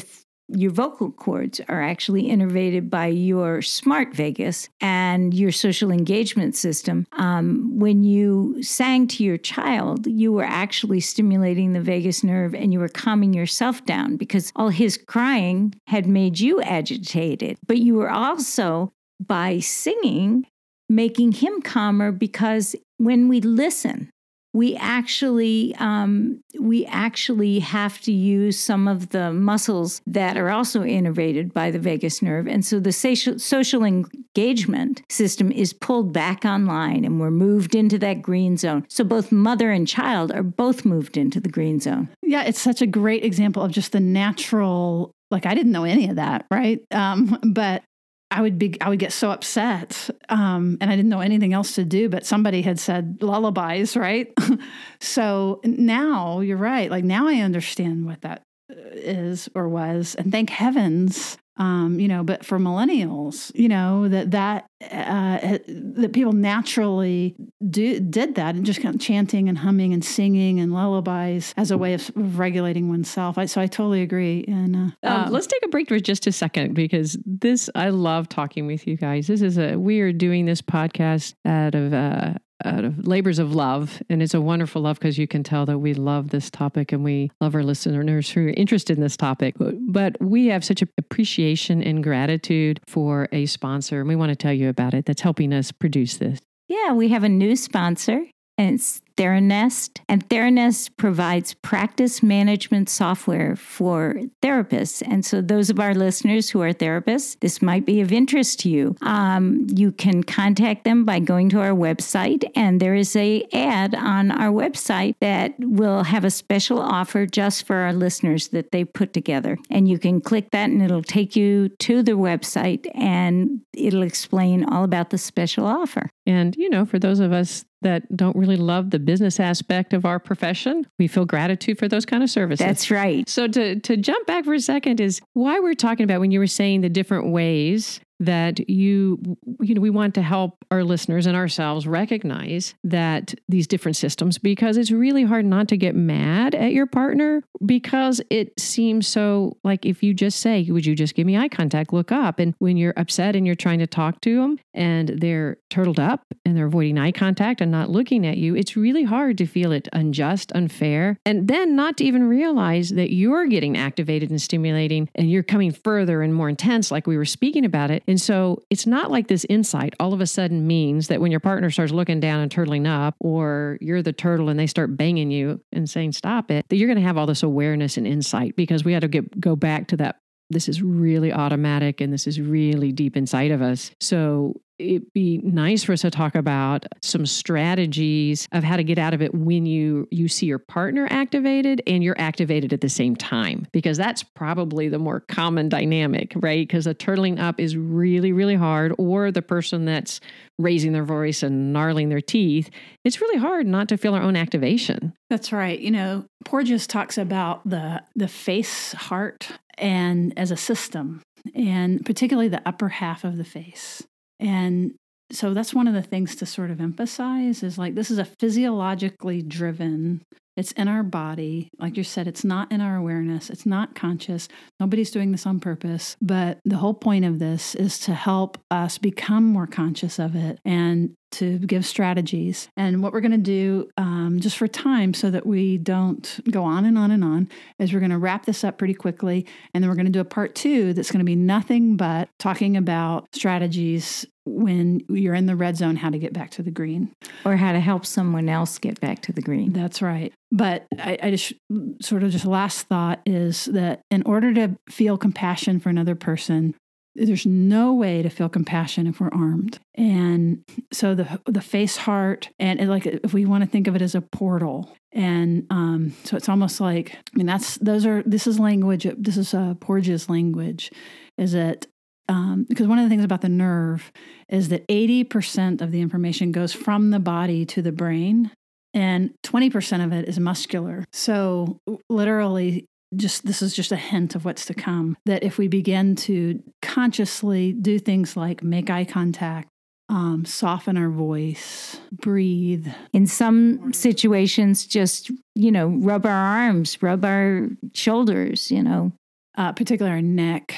your 0.55 0.71
vocal 0.71 1.11
cords 1.11 1.61
are 1.69 1.83
actually 1.83 2.25
innervated 2.25 2.91
by 2.91 3.07
your 3.07 3.63
smart 3.63 4.15
vagus 4.15 4.69
and 4.81 5.33
your 5.35 5.53
social 5.53 5.91
engagement 5.91 6.57
system. 6.57 7.07
Um, 7.13 7.79
when 7.79 8.05
you 8.05 8.63
sang 8.63 9.07
to 9.09 9.25
your 9.25 9.39
child, 9.39 10.07
you 10.07 10.33
were 10.33 10.45
actually 10.45 11.01
stimulating 11.01 11.73
the 11.73 11.81
vagus 11.81 12.25
nerve 12.25 12.55
and 12.55 12.73
you 12.73 12.81
were 12.81 12.89
calming 12.89 13.33
yourself 13.33 13.85
down 13.85 14.17
because 14.17 14.53
all 14.57 14.71
his 14.71 14.97
crying 14.97 15.75
had 15.87 16.07
made 16.07 16.41
you 16.41 16.61
agitated. 16.63 17.59
But 17.67 17.79
you 17.79 17.95
were 17.95 18.11
also, 18.11 18.93
by 19.25 19.61
singing, 19.61 20.47
making 20.89 21.33
him 21.33 21.63
calmer 21.63 22.13
because 22.13 22.75
when 22.99 23.29
we 23.29 23.41
listen, 23.41 24.11
we 24.53 24.77
actually 24.77 25.75
um, 25.79 26.43
we 26.59 26.85
actually 26.87 27.61
have 27.61 28.01
to 28.03 28.13
use 28.13 28.59
some 28.59 28.89
of 28.89 29.11
the 29.11 29.33
muscles 29.33 30.03
that 30.07 30.37
are 30.37 30.51
also 30.51 30.83
innervated 30.83 31.53
by 31.53 31.71
the 31.71 31.79
vagus 31.79 32.21
nerve, 32.21 32.47
and 32.47 32.65
so 32.65 32.81
the 32.81 32.93
social, 32.93 33.39
social 33.39 33.85
engagement 33.85 35.03
system 35.09 35.53
is 35.53 35.73
pulled 35.73 36.13
back 36.13 36.45
online, 36.45 37.05
and 37.05 37.21
we're 37.21 37.31
moved 37.31 37.75
into 37.75 37.99
that 37.99 38.23
green 38.23 38.57
zone. 38.57 38.85
So 38.89 39.05
both 39.05 39.31
mother 39.31 39.71
and 39.71 39.87
child 39.87 40.33
are 40.33 40.43
both 40.43 40.85
moved 40.85 41.17
into 41.17 41.41
the 41.41 41.49
green 41.49 41.79
zone. 41.79 42.09
Yeah, 42.23 42.43
it's 42.43 42.61
such 42.61 42.83
a 42.83 42.87
great 42.87 43.25
example 43.25 43.63
of 43.63 43.71
just 43.71 43.93
the 43.93 44.01
natural 44.01 45.15
like 45.31 45.47
I 45.47 45.55
didn't 45.55 45.73
know 45.73 45.85
any 45.85 46.09
of 46.09 46.17
that, 46.17 46.47
right? 46.51 46.81
Um, 46.91 47.39
but 47.53 47.83
I 48.31 48.41
would 48.43 48.59
be 48.59 48.81
I 48.81 48.89
would 48.89 48.99
get 48.99 49.13
so 49.13 49.31
upset, 49.31 50.09
um, 50.29 50.79
and 50.81 50.91
I 50.91 50.97
didn't 50.97 51.09
know 51.09 51.21
anything 51.21 51.53
else 51.53 51.75
to 51.75 51.85
do. 51.85 52.09
But 52.09 52.25
somebody 52.25 52.63
had 52.63 52.79
said 52.79 53.19
lullabies, 53.21 53.97
right? 53.97 54.33
so 55.01 55.61
now 55.65 56.41
you're 56.41 56.57
right. 56.57 56.91
Like 56.91 57.05
now 57.05 57.27
I 57.27 57.41
understand 57.41 58.07
what 58.07 58.21
that 58.23 58.43
uh, 58.71 59.37
or 59.55 59.69
was, 59.69 60.15
and 60.15 60.31
thank 60.31 60.51
heavens 60.51 61.39
um, 61.61 62.01
you 62.01 62.09
know, 62.09 62.25
but 62.25 62.43
for 62.43 62.59
millennials, 62.59 63.53
you 63.55 63.69
know, 63.69 64.09
that 64.09 64.31
that 64.31 64.71
uh, 64.91 65.59
that 65.69 66.13
people 66.15 66.33
naturally 66.33 67.37
do, 67.69 68.01
did 68.01 68.35
that 68.37 68.55
and 68.55 68.65
just 68.65 68.81
kind 68.81 68.95
of 68.95 69.01
chanting 69.01 69.47
and 69.47 69.59
humming 69.59 69.93
and 69.93 70.03
singing 70.03 70.59
and 70.59 70.73
lullabies 70.73 71.53
as 71.59 71.71
a 71.71 71.77
way 71.77 71.93
of, 71.93 72.11
of 72.17 72.39
regulating 72.39 72.89
oneself. 72.89 73.37
I, 73.37 73.45
so 73.45 73.61
I 73.61 73.67
totally 73.67 74.01
agree. 74.01 74.43
And 74.49 74.75
uh, 74.75 74.79
um, 74.79 75.25
um, 75.25 75.33
let's 75.33 75.47
take 75.47 75.63
a 75.63 75.69
break 75.69 75.89
for 75.89 76.01
just 76.01 76.27
a 76.27 76.33
second 76.33 76.73
because 76.73 77.19
this 77.27 77.69
I 77.75 77.91
love 77.91 78.31
talking 78.31 78.67
with 78.67 78.87
you 78.87 78.97
guys. 78.97 79.27
This 79.27 79.43
is 79.43 79.59
a 79.59 79.77
we 79.77 80.01
are 80.01 80.15
doing 80.15 80.47
this 80.47 80.63
podcast 80.63 81.35
out 81.45 81.75
of 81.75 81.93
uh, 81.93 82.35
out 82.65 82.85
of 82.85 83.07
labors 83.07 83.39
of 83.39 83.55
love. 83.55 84.03
And 84.09 84.23
it's 84.23 84.35
a 84.35 84.41
wonderful 84.41 84.83
love 84.83 84.99
because 84.99 85.19
you 85.19 85.27
can 85.27 85.43
tell 85.43 85.67
that 85.67 85.79
we 85.79 85.95
love 85.95 86.31
this 86.31 86.51
topic 86.51 86.93
and 86.93 87.05
we 87.05 87.31
love 87.41 87.55
our 87.55 87.63
listeners 87.63 88.31
who 88.31 88.47
are 88.47 88.51
interested 88.51 88.97
in 88.97 89.03
this 89.03 89.17
topic. 89.17 89.57
But 89.59 90.21
we 90.21 90.47
have 90.47 90.65
such 90.65 90.83
appreciation 90.99 91.83
and 91.83 92.03
gratitude 92.03 92.81
for 92.87 93.29
a 93.33 93.47
sponsor. 93.47 94.01
And 94.01 94.09
we 94.09 94.17
want 94.17 94.31
to 94.31 94.37
tell 94.37 94.53
you 94.53 94.69
about 94.69 94.95
it 94.95 95.07
that's 95.07 95.23
helping 95.23 95.53
us 95.53 95.73
produce 95.73 96.17
this. 96.17 96.39
Yeah, 96.69 96.93
we 96.93 97.09
have 97.09 97.25
a 97.25 97.29
new 97.29 97.57
sponsor 97.57 98.25
and 98.57 98.75
it's 98.75 99.01
Theranest. 99.21 100.01
And 100.09 100.27
Theranest 100.31 100.97
provides 100.97 101.53
practice 101.53 102.23
management 102.23 102.89
software 102.89 103.55
for 103.55 104.15
therapists. 104.41 105.03
And 105.07 105.27
so, 105.27 105.43
those 105.43 105.69
of 105.69 105.79
our 105.79 105.95
listeners 105.95 106.49
who 106.49 106.63
are 106.63 106.73
therapists, 106.73 107.39
this 107.41 107.61
might 107.61 107.85
be 107.85 108.01
of 108.01 108.13
interest 108.13 108.61
to 108.61 108.71
you. 108.71 108.97
Um, 109.03 109.67
you 109.69 109.93
can 109.93 110.23
contact 110.23 110.85
them 110.85 111.05
by 111.05 111.19
going 111.19 111.51
to 111.51 111.61
our 111.61 111.77
website, 111.77 112.51
and 112.57 112.81
there 112.81 112.95
is 112.95 113.15
a 113.15 113.45
ad 113.53 113.95
on 113.95 114.31
our 114.31 114.51
website 114.51 115.17
that 115.21 115.53
will 115.59 116.05
have 116.05 116.25
a 116.25 116.31
special 116.31 116.81
offer 116.81 117.27
just 117.27 117.67
for 117.67 117.77
our 117.77 117.93
listeners 117.93 118.49
that 118.49 118.73
they 118.73 118.85
put 118.85 119.13
together. 119.13 119.59
And 119.69 119.87
you 119.87 119.99
can 119.99 120.23
click 120.23 120.51
that, 120.53 120.71
and 120.71 120.81
it'll 120.81 121.03
take 121.03 121.37
you 121.37 121.69
to 121.81 122.03
the 122.03 122.13
website, 122.13 122.87
and 122.95 123.61
it'll 123.75 124.03
explain 124.03 124.65
all 124.65 124.85
about 124.85 125.11
the 125.11 125.19
special 125.19 125.67
offer. 125.67 126.09
And, 126.27 126.57
you 126.57 126.71
know, 126.71 126.87
for 126.87 126.99
those 126.99 127.21
of 127.21 127.33
us 127.33 127.67
that 127.83 128.15
don't 128.15 128.37
really 128.37 128.57
love 128.57 128.91
the 128.91 128.99
business 129.11 129.41
aspect 129.41 129.93
of 129.93 130.05
our 130.05 130.21
profession, 130.21 130.87
we 131.01 131.09
feel 131.09 131.25
gratitude 131.25 131.77
for 131.81 131.89
those 131.89 132.07
kind 132.07 132.23
of 132.23 132.31
services. 132.31 132.65
That's 132.65 132.93
right. 132.93 133.29
So 133.29 133.49
to 133.49 133.81
to 133.81 133.97
jump 133.97 134.25
back 134.29 134.45
for 134.45 134.55
a 134.55 134.61
second 134.61 135.01
is 135.01 135.21
why 135.33 135.59
we're 135.59 135.75
talking 135.75 136.05
about 136.05 136.21
when 136.21 136.31
you 136.31 136.39
were 136.39 136.47
saying 136.47 136.83
the 136.83 136.89
different 136.89 137.33
ways 137.33 138.01
that 138.21 138.69
you 138.69 139.19
you 139.61 139.75
know 139.75 139.81
we 139.81 139.91
want 139.91 140.15
to 140.15 140.23
help 140.23 140.65
our 140.71 140.85
listeners 140.85 141.27
and 141.27 141.37
ourselves 141.37 141.87
recognize 141.87 142.75
that 142.85 143.35
these 143.49 143.67
different 143.67 143.97
systems 143.97 144.39
because 144.39 144.77
it's 144.77 144.91
really 144.91 145.25
hard 145.25 145.45
not 145.45 145.69
to 145.69 145.77
get 145.77 145.97
mad 145.97 146.55
at 146.55 146.73
your 146.73 146.87
partner 146.87 147.43
because 147.65 148.21
it 148.31 148.59
seems 148.61 149.09
so 149.09 149.57
like 149.65 149.87
if 149.87 150.03
you 150.03 150.15
just 150.15 150.41
say 150.41 150.67
would 150.71 150.87
you 150.87 150.95
just 150.95 151.15
give 151.15 151.27
me 151.27 151.37
eye 151.37 151.49
contact? 151.49 151.93
Look 151.93 152.13
up. 152.13 152.39
And 152.39 152.55
when 152.59 152.77
you're 152.77 152.95
upset 152.97 153.35
and 153.35 153.47
you're 153.47 153.55
trying 153.55 153.79
to 153.79 153.87
talk 153.87 154.21
to 154.23 154.37
them 154.37 154.59
and 154.75 155.09
they're 155.09 155.57
turtled 155.71 155.99
up 155.99 156.27
and 156.45 156.57
they're 156.57 156.67
avoiding 156.67 156.99
eye 156.99 157.13
contact 157.13 157.61
and 157.61 157.71
not 157.71 157.91
looking 157.91 158.27
at 158.27 158.37
you 158.37 158.55
it's 158.55 158.77
really 158.77 159.05
hard 159.05 159.39
to 159.39 159.47
feel 159.47 159.73
it 159.73 159.89
unjust 159.93 160.53
unfair. 160.55 161.19
And 161.25 161.49
then 161.49 161.75
not 161.75 161.97
to 161.99 162.05
even 162.05 162.25
realize 162.25 162.91
that 162.91 163.13
you're 163.13 163.47
getting 163.47 163.77
activated 163.77 164.31
and 164.31 164.41
stimulating 164.41 165.09
and 165.15 165.31
you're 165.31 165.43
coming 165.43 165.73
further 165.73 166.23
and 166.23 166.35
more 166.35 166.49
intense 166.49 166.91
like 166.91 167.07
we 167.07 167.17
were 167.17 167.25
speaking 167.25 167.65
about 167.65 167.91
it 167.91 168.03
and 168.11 168.21
so 168.21 168.61
it's 168.71 168.89
not 168.89 169.13
like 169.13 169.29
this 169.29 169.47
insight 169.49 169.95
all 170.01 170.13
of 170.13 170.21
a 170.21 170.27
sudden 170.27 170.67
means 170.67 171.07
that 171.07 171.21
when 171.21 171.31
your 171.31 171.39
partner 171.39 171.71
starts 171.71 171.93
looking 171.93 172.19
down 172.19 172.41
and 172.41 172.51
turtling 172.51 172.89
up, 172.89 173.15
or 173.21 173.79
you're 173.81 174.03
the 174.03 174.13
turtle 174.13 174.49
and 174.49 174.59
they 174.59 174.67
start 174.67 174.97
banging 174.97 175.31
you 175.31 175.61
and 175.71 175.89
saying, 175.89 176.11
stop 176.11 176.51
it, 176.51 176.69
that 176.69 176.77
you're 176.77 176.89
going 176.89 176.99
to 176.99 177.07
have 177.07 177.17
all 177.17 177.27
this 177.27 177.45
awareness 177.45 177.97
and 177.97 178.09
insight 178.09 178.57
because 178.57 178.85
we 178.85 178.93
had 178.93 179.03
to 179.03 179.09
get, 179.09 179.41
go 179.41 179.55
back 179.55 179.87
to 179.87 179.97
that 179.99 180.17
this 180.51 180.69
is 180.69 180.83
really 180.83 181.33
automatic 181.33 182.01
and 182.01 182.13
this 182.13 182.27
is 182.27 182.41
really 182.41 182.91
deep 182.91 183.17
inside 183.17 183.53
of 183.53 183.63
us. 183.63 183.93
So 184.01 184.61
it'd 184.81 185.13
be 185.13 185.39
nice 185.45 185.85
for 185.85 185.93
us 185.93 186.01
to 186.01 186.11
talk 186.11 186.35
about 186.35 186.87
some 187.03 187.27
strategies 187.27 188.49
of 188.53 188.65
how 188.65 188.77
to 188.77 188.85
get 188.85 188.99
out 188.99 189.15
of 189.15 189.21
it 189.21 189.35
when 189.35 189.67
you 189.67 190.09
you 190.11 190.27
see 190.27 190.47
your 190.47 190.59
partner 190.59 191.07
activated 191.11 191.83
and 191.87 192.03
you're 192.03 192.19
activated 192.19 192.73
at 192.73 192.81
the 192.81 192.89
same 192.89 193.15
time 193.15 193.67
because 193.73 193.97
that's 193.97 194.23
probably 194.23 194.89
the 194.89 194.99
more 194.99 195.21
common 195.21 195.69
dynamic 195.69 196.33
right? 196.37 196.67
Because 196.67 196.87
the 196.87 196.95
turtling 196.95 197.39
up 197.39 197.61
is 197.61 197.77
really 197.77 198.33
really 198.33 198.55
hard 198.55 198.95
or 198.99 199.31
the 199.31 199.43
person 199.43 199.85
that's 199.85 200.21
raising 200.59 200.93
their 200.93 201.05
voice 201.05 201.43
and 201.43 201.73
gnarling 201.73 202.09
their 202.09 202.21
teeth 202.21 202.71
it's 203.05 203.21
really 203.21 203.39
hard 203.39 203.67
not 203.67 203.89
to 203.89 203.97
feel 203.97 204.15
our 204.15 204.23
own 204.23 204.37
activation. 204.37 205.13
That's 205.29 205.53
right. 205.53 205.79
You 205.79 205.91
know 205.91 206.25
porges 206.45 206.87
talks 206.87 207.19
about 207.19 207.69
the 207.69 208.03
the 208.17 208.29
face 208.29 208.93
heart 208.93 209.51
and 209.77 210.33
as 210.39 210.51
a 210.51 210.57
system 210.57 211.23
and 211.55 212.05
particularly 212.05 212.49
the 212.49 212.63
upper 212.67 212.89
half 212.89 213.25
of 213.25 213.37
the 213.37 213.45
face 213.45 214.03
and 214.41 214.95
so 215.33 215.55
that's 215.55 215.73
one 215.73 215.87
of 215.87 215.95
the 215.95 216.03
things 216.03 216.35
to 216.37 216.47
sort 216.47 216.71
of 216.71 216.81
emphasize 216.81 217.63
is 217.63 217.79
like 217.79 217.95
this 217.95 218.11
is 218.11 218.19
a 218.19 218.25
physiologically 218.25 219.43
driven 219.43 220.23
it's 220.57 220.73
in 220.73 220.89
our 220.89 221.03
body. 221.03 221.71
Like 221.79 221.97
you 221.97 222.05
said 222.05 222.27
it's 222.27 222.45
not 222.45 222.71
in 222.71 222.83
our 222.83 222.97
awareness. 222.97 223.49
It's 223.49 223.65
not 223.65 223.95
conscious. 223.95 224.47
Nobody's 224.79 225.11
doing 225.11 225.33
this 225.33 225.47
on 225.47 225.59
purpose. 225.59 226.17
But 226.21 226.59
the 226.67 226.77
whole 226.77 226.93
point 226.93 227.25
of 227.25 227.39
this 227.39 227.75
is 227.75 227.99
to 228.01 228.13
help 228.13 228.59
us 228.71 228.99
become 228.99 229.45
more 229.45 229.67
conscious 229.67 230.19
of 230.19 230.37
it 230.37 230.59
and 230.65 231.15
to 231.33 231.59
give 231.59 231.87
strategies. 231.87 232.69
And 232.77 233.03
what 233.03 233.13
we're 233.13 233.21
going 233.21 233.31
to 233.33 233.39
do, 233.39 233.91
um, 233.97 234.39
just 234.41 234.57
for 234.57 234.69
time, 234.69 235.15
so 235.15 235.31
that 235.31 235.47
we 235.47 235.79
don't 235.79 236.41
go 236.51 236.65
on 236.65 236.85
and 236.85 236.99
on 236.99 237.11
and 237.11 237.25
on, 237.25 237.49
is 237.79 237.93
we're 237.93 238.01
going 238.01 238.11
to 238.11 238.19
wrap 238.19 238.47
this 238.47 238.65
up 238.65 238.79
pretty 238.79 238.95
quickly. 238.95 239.47
And 239.73 239.83
then 239.83 239.89
we're 239.89 239.97
going 239.97 240.07
to 240.07 240.13
do 240.13 240.21
a 240.21 240.25
part 240.25 240.55
two 240.55 240.93
that's 240.93 241.11
going 241.11 241.21
to 241.21 241.25
be 241.25 241.37
nothing 241.37 241.97
but 241.97 242.29
talking 242.39 242.77
about 242.77 243.29
strategies 243.33 244.27
when 244.47 245.01
you're 245.09 245.35
in 245.35 245.47
the 245.47 245.57
red 245.57 245.77
zone, 245.77 245.97
how 245.97 246.11
to 246.11 246.19
get 246.19 246.33
back 246.33 246.51
to 246.51 246.63
the 246.63 246.71
green. 246.71 247.13
Or 247.45 247.57
how 247.57 247.73
to 247.73 247.81
help 247.81 248.07
someone 248.07 248.49
else 248.49 248.79
get 248.79 249.01
back 249.01 249.23
to 249.23 249.33
the 249.33 249.43
green. 249.43 249.73
That's 249.73 250.03
right. 250.03 250.33
But 250.51 250.87
I, 250.99 251.19
I 251.23 251.31
just 251.31 251.53
sort 252.01 252.23
of 252.23 252.31
just 252.31 252.47
last 252.47 252.89
thought 252.89 253.21
is 253.25 253.67
that 253.67 254.01
in 254.11 254.23
order 254.25 254.53
to 254.55 254.77
feel 254.89 255.17
compassion 255.17 255.79
for 255.79 255.89
another 255.89 256.15
person, 256.15 256.75
there's 257.15 257.47
no 257.47 257.93
way 257.93 258.23
to 258.23 258.31
feel 258.31 258.49
compassion 258.49 259.07
if 259.07 259.21
we're 259.21 259.31
armed 259.33 259.79
and 259.95 260.65
so 260.93 261.15
the 261.15 261.41
the 261.47 261.61
face 261.61 261.97
heart 261.97 262.49
and 262.59 262.81
it, 262.81 262.89
like 262.89 263.07
if 263.07 263.33
we 263.33 263.45
want 263.45 263.65
to 263.65 263.69
think 263.69 263.87
of 263.87 263.97
it 263.97 264.03
as 264.03 264.15
a 264.15 264.21
portal 264.21 264.97
and 265.13 265.67
um, 265.71 266.13
so 266.25 266.37
it's 266.37 266.49
almost 266.49 266.81
like 266.81 267.15
i 267.15 267.37
mean 267.37 267.47
that's 267.47 267.77
those 267.79 268.07
are 268.07 268.23
this 268.25 268.47
is 268.47 268.59
language 268.59 269.07
this 269.19 269.37
is 269.37 269.55
uh, 269.55 269.75
porges 269.75 270.29
language 270.29 270.91
is 271.37 271.53
that 271.53 271.87
um, 272.29 272.65
because 272.69 272.87
one 272.87 272.99
of 272.99 273.05
the 273.05 273.09
things 273.09 273.25
about 273.25 273.41
the 273.41 273.49
nerve 273.49 274.13
is 274.49 274.69
that 274.69 274.87
80% 274.87 275.81
of 275.81 275.91
the 275.91 276.01
information 276.01 276.53
goes 276.53 276.73
from 276.73 277.11
the 277.11 277.19
body 277.19 277.67
to 277.67 277.83
the 277.83 277.91
brain 277.91 278.53
and 278.95 279.35
20% 279.43 280.05
of 280.05 280.13
it 280.13 280.29
is 280.29 280.39
muscular. 280.39 281.05
So, 281.13 281.81
literally, 282.09 282.87
just 283.17 283.45
this 283.47 283.63
is 283.63 283.75
just 283.75 283.93
a 283.93 283.97
hint 283.97 284.35
of 284.35 284.45
what's 284.45 284.67
to 284.67 284.75
come 284.75 285.17
that 285.27 285.43
if 285.43 285.59
we 285.59 285.69
begin 285.69 286.15
to 286.15 286.63
consciously 286.83 287.73
do 287.73 287.99
things 287.99 288.37
like 288.37 288.63
make 288.63 288.89
eye 288.89 289.05
contact 289.05 289.69
um, 290.09 290.45
soften 290.45 290.97
our 290.97 291.11
voice 291.11 292.01
breathe 292.13 292.89
in 293.13 293.27
some 293.27 293.93
situations 293.93 294.87
just 294.87 295.31
you 295.55 295.73
know 295.73 295.89
rub 295.89 296.25
our 296.25 296.33
arms 296.33 297.01
rub 297.03 297.25
our 297.25 297.69
shoulders 297.95 298.71
you 298.71 298.83
know 298.83 299.13
uh, 299.57 299.73
particularly 299.73 300.17
our 300.17 300.23
neck. 300.23 300.75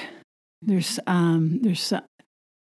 There's 0.61 0.99
um, 1.07 1.61
there's 1.63 1.93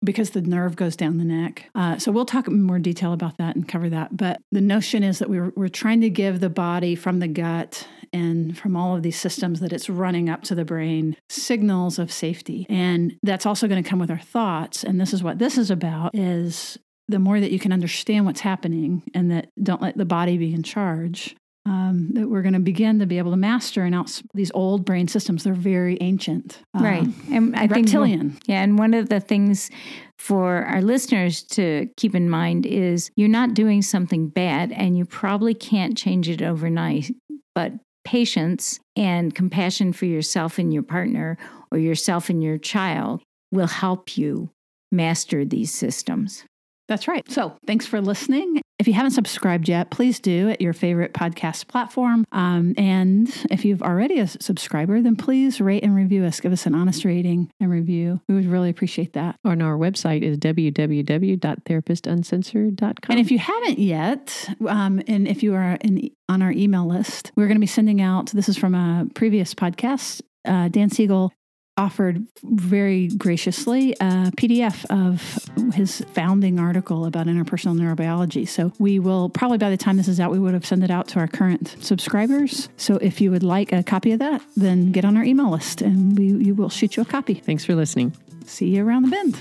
because 0.02 0.30
the 0.30 0.40
nerve 0.40 0.76
goes 0.76 0.96
down 0.96 1.18
the 1.18 1.24
neck. 1.24 1.68
Uh, 1.74 1.98
so 1.98 2.10
we'll 2.10 2.24
talk 2.24 2.48
in 2.48 2.62
more 2.62 2.78
detail 2.78 3.12
about 3.12 3.36
that 3.38 3.54
and 3.54 3.68
cover 3.68 3.88
that. 3.90 4.16
But 4.16 4.40
the 4.50 4.60
notion 4.60 5.02
is 5.02 5.18
that 5.18 5.28
we're, 5.28 5.52
we're 5.56 5.68
trying 5.68 6.00
to 6.00 6.10
give 6.10 6.40
the 6.40 6.50
body 6.50 6.94
from 6.94 7.18
the 7.18 7.28
gut 7.28 7.86
and 8.12 8.56
from 8.56 8.76
all 8.76 8.96
of 8.96 9.02
these 9.02 9.18
systems 9.18 9.60
that 9.60 9.72
it's 9.72 9.88
running 9.88 10.28
up 10.28 10.42
to 10.42 10.54
the 10.54 10.64
brain 10.64 11.16
signals 11.28 11.98
of 11.98 12.10
safety. 12.10 12.66
And 12.68 13.16
that's 13.22 13.46
also 13.46 13.68
going 13.68 13.82
to 13.82 13.88
come 13.88 13.98
with 13.98 14.10
our 14.10 14.18
thoughts. 14.18 14.82
And 14.82 15.00
this 15.00 15.12
is 15.12 15.22
what 15.22 15.38
this 15.38 15.56
is 15.58 15.70
about 15.70 16.14
is 16.14 16.78
the 17.08 17.18
more 17.18 17.40
that 17.40 17.50
you 17.50 17.58
can 17.58 17.72
understand 17.72 18.24
what's 18.24 18.40
happening 18.40 19.02
and 19.14 19.30
that 19.30 19.50
don't 19.62 19.82
let 19.82 19.96
the 19.96 20.04
body 20.04 20.38
be 20.38 20.54
in 20.54 20.62
charge, 20.62 21.36
um, 21.66 22.10
that 22.14 22.28
we're 22.28 22.42
going 22.42 22.54
to 22.54 22.60
begin 22.60 22.98
to 22.98 23.06
be 23.06 23.18
able 23.18 23.30
to 23.32 23.36
master 23.36 23.84
and 23.84 23.94
out 23.94 24.20
these 24.34 24.50
old 24.54 24.84
brain 24.84 25.08
systems. 25.08 25.44
They're 25.44 25.54
very 25.54 25.98
ancient, 26.00 26.62
uh, 26.76 26.82
right? 26.82 27.06
And 27.30 27.54
I 27.56 27.66
reptilian. 27.66 28.30
think 28.30 28.42
yeah, 28.46 28.62
and 28.62 28.78
one 28.78 28.94
of 28.94 29.08
the 29.08 29.20
things 29.20 29.70
for 30.18 30.64
our 30.64 30.82
listeners 30.82 31.42
to 31.42 31.88
keep 31.96 32.14
in 32.14 32.30
mind 32.30 32.66
is 32.66 33.10
you're 33.16 33.28
not 33.28 33.54
doing 33.54 33.82
something 33.82 34.28
bad, 34.28 34.72
and 34.72 34.96
you 34.96 35.04
probably 35.04 35.54
can't 35.54 35.96
change 35.96 36.28
it 36.28 36.42
overnight. 36.42 37.10
But 37.54 37.72
patience 38.04 38.80
and 38.96 39.34
compassion 39.34 39.92
for 39.92 40.06
yourself 40.06 40.58
and 40.58 40.72
your 40.72 40.82
partner, 40.82 41.36
or 41.70 41.78
yourself 41.78 42.30
and 42.30 42.42
your 42.42 42.58
child, 42.58 43.22
will 43.52 43.66
help 43.66 44.16
you 44.16 44.50
master 44.90 45.44
these 45.44 45.72
systems. 45.72 46.44
That's 46.90 47.06
right. 47.06 47.22
So 47.30 47.56
thanks 47.68 47.86
for 47.86 48.00
listening. 48.00 48.60
If 48.80 48.88
you 48.88 48.94
haven't 48.94 49.12
subscribed 49.12 49.68
yet, 49.68 49.90
please 49.90 50.18
do 50.18 50.48
at 50.48 50.60
your 50.60 50.72
favorite 50.72 51.12
podcast 51.12 51.68
platform. 51.68 52.24
Um, 52.32 52.74
and 52.76 53.28
if 53.48 53.64
you've 53.64 53.80
already 53.80 54.18
a 54.18 54.26
subscriber, 54.26 55.00
then 55.00 55.14
please 55.14 55.60
rate 55.60 55.84
and 55.84 55.94
review 55.94 56.24
us. 56.24 56.40
Give 56.40 56.50
us 56.50 56.66
an 56.66 56.74
honest 56.74 57.04
rating 57.04 57.48
and 57.60 57.70
review. 57.70 58.20
We 58.28 58.34
would 58.34 58.46
really 58.46 58.70
appreciate 58.70 59.12
that. 59.12 59.36
On 59.44 59.62
our 59.62 59.76
website 59.76 60.22
is 60.22 60.36
www.therapistuncensored.com. 60.38 62.92
And 63.08 63.20
if 63.20 63.30
you 63.30 63.38
haven't 63.38 63.78
yet, 63.78 64.48
um, 64.66 65.00
and 65.06 65.28
if 65.28 65.44
you 65.44 65.54
are 65.54 65.78
in, 65.82 66.10
on 66.28 66.42
our 66.42 66.50
email 66.50 66.88
list, 66.88 67.30
we're 67.36 67.46
going 67.46 67.54
to 67.54 67.60
be 67.60 67.68
sending 67.68 68.00
out, 68.00 68.32
this 68.32 68.48
is 68.48 68.56
from 68.56 68.74
a 68.74 69.06
previous 69.14 69.54
podcast, 69.54 70.22
uh, 70.44 70.66
Dan 70.66 70.90
Siegel 70.90 71.32
offered 71.80 72.26
very 72.42 73.08
graciously 73.08 73.92
a 73.94 74.30
PDF 74.36 74.84
of 74.90 75.74
his 75.74 76.02
founding 76.12 76.60
article 76.60 77.06
about 77.06 77.26
interpersonal 77.26 77.74
neurobiology. 77.74 78.46
So 78.46 78.72
we 78.78 78.98
will 78.98 79.30
probably 79.30 79.56
by 79.56 79.70
the 79.70 79.78
time 79.78 79.96
this 79.96 80.06
is 80.06 80.20
out, 80.20 80.30
we 80.30 80.38
would 80.38 80.52
have 80.52 80.66
sent 80.66 80.84
it 80.84 80.90
out 80.90 81.08
to 81.08 81.18
our 81.18 81.26
current 81.26 81.76
subscribers. 81.80 82.68
So 82.76 82.96
if 82.96 83.20
you 83.20 83.30
would 83.30 83.42
like 83.42 83.72
a 83.72 83.82
copy 83.82 84.12
of 84.12 84.18
that, 84.18 84.42
then 84.56 84.92
get 84.92 85.06
on 85.06 85.16
our 85.16 85.24
email 85.24 85.50
list 85.50 85.80
and 85.80 86.18
we, 86.18 86.34
we 86.34 86.52
will 86.52 86.68
shoot 86.68 86.96
you 86.96 87.02
a 87.02 87.06
copy. 87.06 87.34
Thanks 87.34 87.64
for 87.64 87.74
listening. 87.74 88.14
See 88.44 88.68
you 88.68 88.86
around 88.86 89.02
the 89.02 89.08
bend. 89.08 89.38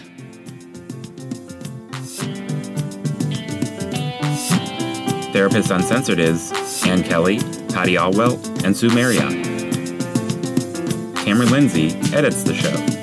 Therapist 5.34 5.72
Uncensored 5.72 6.20
is 6.20 6.52
Ann 6.86 7.04
Kelley, 7.04 7.40
Patty 7.70 7.96
Olwell, 7.96 8.40
and 8.64 8.76
Sue 8.76 8.90
Marriott. 8.90 9.69
Cameron 11.24 11.52
Lindsay 11.52 11.90
edits 12.14 12.44
the 12.44 12.54
show. 12.54 12.99